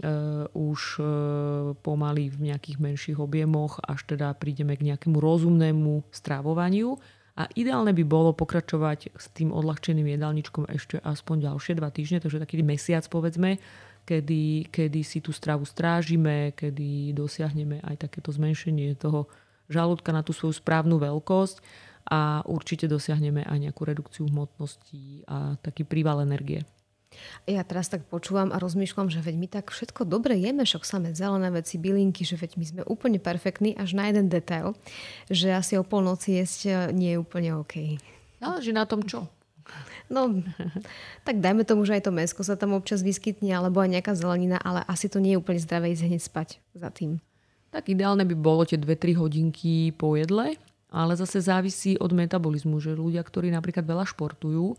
Uh, 0.00 0.48
už 0.56 1.04
uh, 1.04 1.76
pomaly 1.84 2.32
v 2.32 2.48
nejakých 2.48 2.80
menších 2.80 3.18
objemoch, 3.20 3.76
až 3.84 4.08
teda 4.08 4.32
prídeme 4.40 4.72
k 4.72 4.88
nejakému 4.88 5.20
rozumnému 5.20 6.08
stravovaniu 6.08 6.96
a 7.32 7.48
ideálne 7.56 7.96
by 7.96 8.04
bolo 8.04 8.36
pokračovať 8.36 9.16
s 9.16 9.26
tým 9.32 9.56
odľahčeným 9.56 10.04
jedálničkom 10.04 10.68
ešte 10.68 11.00
aspoň 11.00 11.48
ďalšie 11.48 11.72
dva 11.80 11.88
týždne, 11.88 12.20
takže 12.20 12.44
taký 12.44 12.60
mesiac 12.60 13.08
povedzme, 13.08 13.56
kedy, 14.04 14.68
kedy 14.68 15.00
si 15.00 15.24
tú 15.24 15.32
stravu 15.32 15.64
strážime, 15.64 16.52
kedy 16.52 17.16
dosiahneme 17.16 17.80
aj 17.80 18.04
takéto 18.04 18.28
zmenšenie 18.36 19.00
toho 19.00 19.32
žalúdka 19.72 20.12
na 20.12 20.20
tú 20.20 20.36
svoju 20.36 20.60
správnu 20.60 21.00
veľkosť 21.00 21.64
a 22.12 22.44
určite 22.44 22.84
dosiahneme 22.84 23.46
aj 23.48 23.58
nejakú 23.64 23.82
redukciu 23.88 24.28
hmotnosti 24.28 25.24
a 25.24 25.56
taký 25.62 25.88
príval 25.88 26.20
energie. 26.20 26.66
Ja 27.44 27.62
teraz 27.66 27.90
tak 27.90 28.06
počúvam 28.06 28.54
a 28.54 28.60
rozmýšľam, 28.62 29.10
že 29.10 29.24
veď 29.24 29.34
my 29.38 29.48
tak 29.50 29.74
všetko 29.74 30.06
dobre 30.06 30.38
jeme, 30.38 30.62
však 30.62 30.86
samé 30.86 31.12
zelené 31.12 31.50
veci, 31.50 31.80
bylinky, 31.80 32.22
že 32.22 32.38
veď 32.38 32.50
my 32.58 32.64
sme 32.64 32.82
úplne 32.86 33.18
perfektní 33.18 33.74
až 33.74 33.98
na 33.98 34.08
jeden 34.10 34.30
detail, 34.30 34.76
že 35.26 35.50
asi 35.50 35.78
o 35.78 35.84
polnoci 35.86 36.38
jesť 36.38 36.60
e, 36.66 36.72
nie 36.94 37.10
je 37.14 37.18
úplne 37.18 37.58
OK. 37.58 37.98
že 38.62 38.72
na 38.72 38.84
tom 38.86 39.02
čo? 39.02 39.26
No, 40.12 40.28
tak 41.26 41.40
dajme 41.40 41.64
tomu, 41.64 41.88
že 41.88 41.96
aj 41.96 42.04
to 42.04 42.12
mesko 42.12 42.42
sa 42.44 42.58
tam 42.58 42.76
občas 42.76 43.00
vyskytne, 43.00 43.48
alebo 43.54 43.80
aj 43.80 43.96
nejaká 43.96 44.12
zelenina, 44.12 44.60
ale 44.60 44.84
asi 44.84 45.08
to 45.08 45.22
nie 45.22 45.34
je 45.34 45.40
úplne 45.40 45.62
zdravé 45.62 45.94
ísť 45.96 46.04
hneď 46.04 46.22
spať 46.22 46.48
za 46.76 46.92
tým. 46.92 47.22
Tak 47.72 47.88
ideálne 47.88 48.28
by 48.28 48.36
bolo 48.36 48.68
tie 48.68 48.76
2-3 48.76 49.16
hodinky 49.16 49.96
po 49.96 50.12
jedle, 50.20 50.60
ale 50.92 51.16
zase 51.16 51.40
závisí 51.40 51.96
od 51.96 52.12
metabolizmu, 52.12 52.76
že 52.84 52.92
ľudia, 52.92 53.24
ktorí 53.24 53.48
napríklad 53.48 53.88
veľa 53.88 54.04
športujú, 54.12 54.76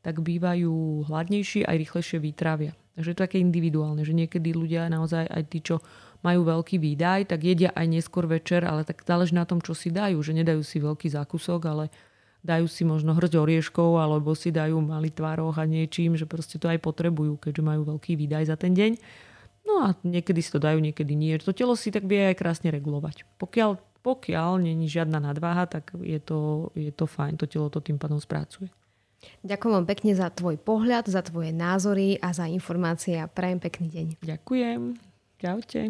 tak 0.00 0.24
bývajú 0.24 1.04
hladnejší 1.08 1.68
aj 1.68 1.76
rýchlejšie 1.76 2.18
výtravia. 2.20 2.72
Takže 2.96 3.16
to 3.16 3.24
také 3.24 3.36
individuálne, 3.40 4.04
že 4.04 4.16
niekedy 4.16 4.52
ľudia 4.52 4.88
naozaj 4.92 5.28
aj 5.28 5.42
tí, 5.48 5.64
čo 5.64 5.80
majú 6.20 6.44
veľký 6.44 6.76
výdaj, 6.76 7.32
tak 7.32 7.40
jedia 7.44 7.72
aj 7.72 7.86
neskôr 7.88 8.28
večer, 8.28 8.64
ale 8.64 8.84
tak 8.84 9.00
záleží 9.04 9.32
na 9.32 9.48
tom, 9.48 9.64
čo 9.64 9.72
si 9.72 9.88
dajú, 9.88 10.20
že 10.20 10.36
nedajú 10.36 10.60
si 10.60 10.76
veľký 10.80 11.08
zákusok, 11.08 11.60
ale 11.64 11.84
dajú 12.44 12.68
si 12.68 12.84
možno 12.88 13.12
hrť 13.16 13.36
orieškov 13.36 14.00
alebo 14.00 14.32
si 14.36 14.52
dajú 14.52 14.80
malý 14.80 15.12
tvároch 15.12 15.60
a 15.60 15.64
niečím, 15.68 16.16
že 16.16 16.24
proste 16.24 16.56
to 16.56 16.68
aj 16.68 16.80
potrebujú, 16.80 17.40
keďže 17.40 17.62
majú 17.64 17.82
veľký 17.96 18.16
výdaj 18.16 18.52
za 18.52 18.56
ten 18.56 18.72
deň. 18.72 19.00
No 19.68 19.84
a 19.84 19.86
niekedy 20.04 20.40
si 20.40 20.50
to 20.52 20.60
dajú, 20.60 20.80
niekedy 20.80 21.12
nie. 21.12 21.36
To 21.40 21.52
telo 21.52 21.76
si 21.76 21.92
tak 21.92 22.08
vie 22.08 22.32
aj 22.32 22.40
krásne 22.40 22.72
regulovať. 22.72 23.28
Pokiaľ, 23.36 24.00
pokiaľ 24.00 24.60
není 24.64 24.88
žiadna 24.88 25.20
nadváha, 25.20 25.68
tak 25.68 25.92
je 26.00 26.16
to, 26.16 26.72
je 26.72 26.88
to 26.92 27.04
fajn, 27.04 27.36
to 27.36 27.44
telo 27.44 27.68
to 27.68 27.84
tým 27.84 28.00
pádom 28.00 28.16
spracuje. 28.16 28.72
Ďakujem 29.40 29.72
vám 29.72 29.86
pekne 29.88 30.12
za 30.16 30.28
tvoj 30.32 30.56
pohľad, 30.60 31.08
za 31.08 31.20
tvoje 31.24 31.52
názory 31.52 32.20
a 32.20 32.32
za 32.32 32.48
informácie 32.48 33.20
a 33.20 33.28
prajem 33.28 33.60
pekný 33.60 33.86
deň. 33.88 34.06
Ďakujem. 34.20 34.80
Čaute. 35.40 35.80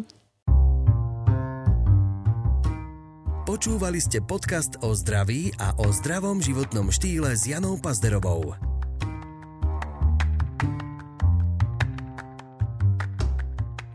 Počúvali 3.41 3.99
ste 3.99 4.23
podcast 4.23 4.79
o 4.79 4.95
zdraví 4.95 5.51
a 5.59 5.75
o 5.75 5.91
zdravom 5.91 6.39
životnom 6.39 6.87
štýle 6.87 7.35
s 7.35 7.51
Janou 7.51 7.75
Pazderovou. 7.75 8.55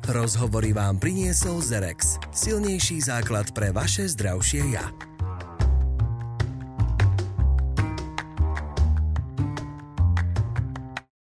Rozhovory 0.06 0.70
vám 0.70 1.02
priniesol 1.02 1.58
Zerex, 1.64 2.20
silnejší 2.30 3.02
základ 3.02 3.50
pre 3.50 3.74
vaše 3.74 4.06
zdravšie 4.06 4.76
ja. 4.76 4.86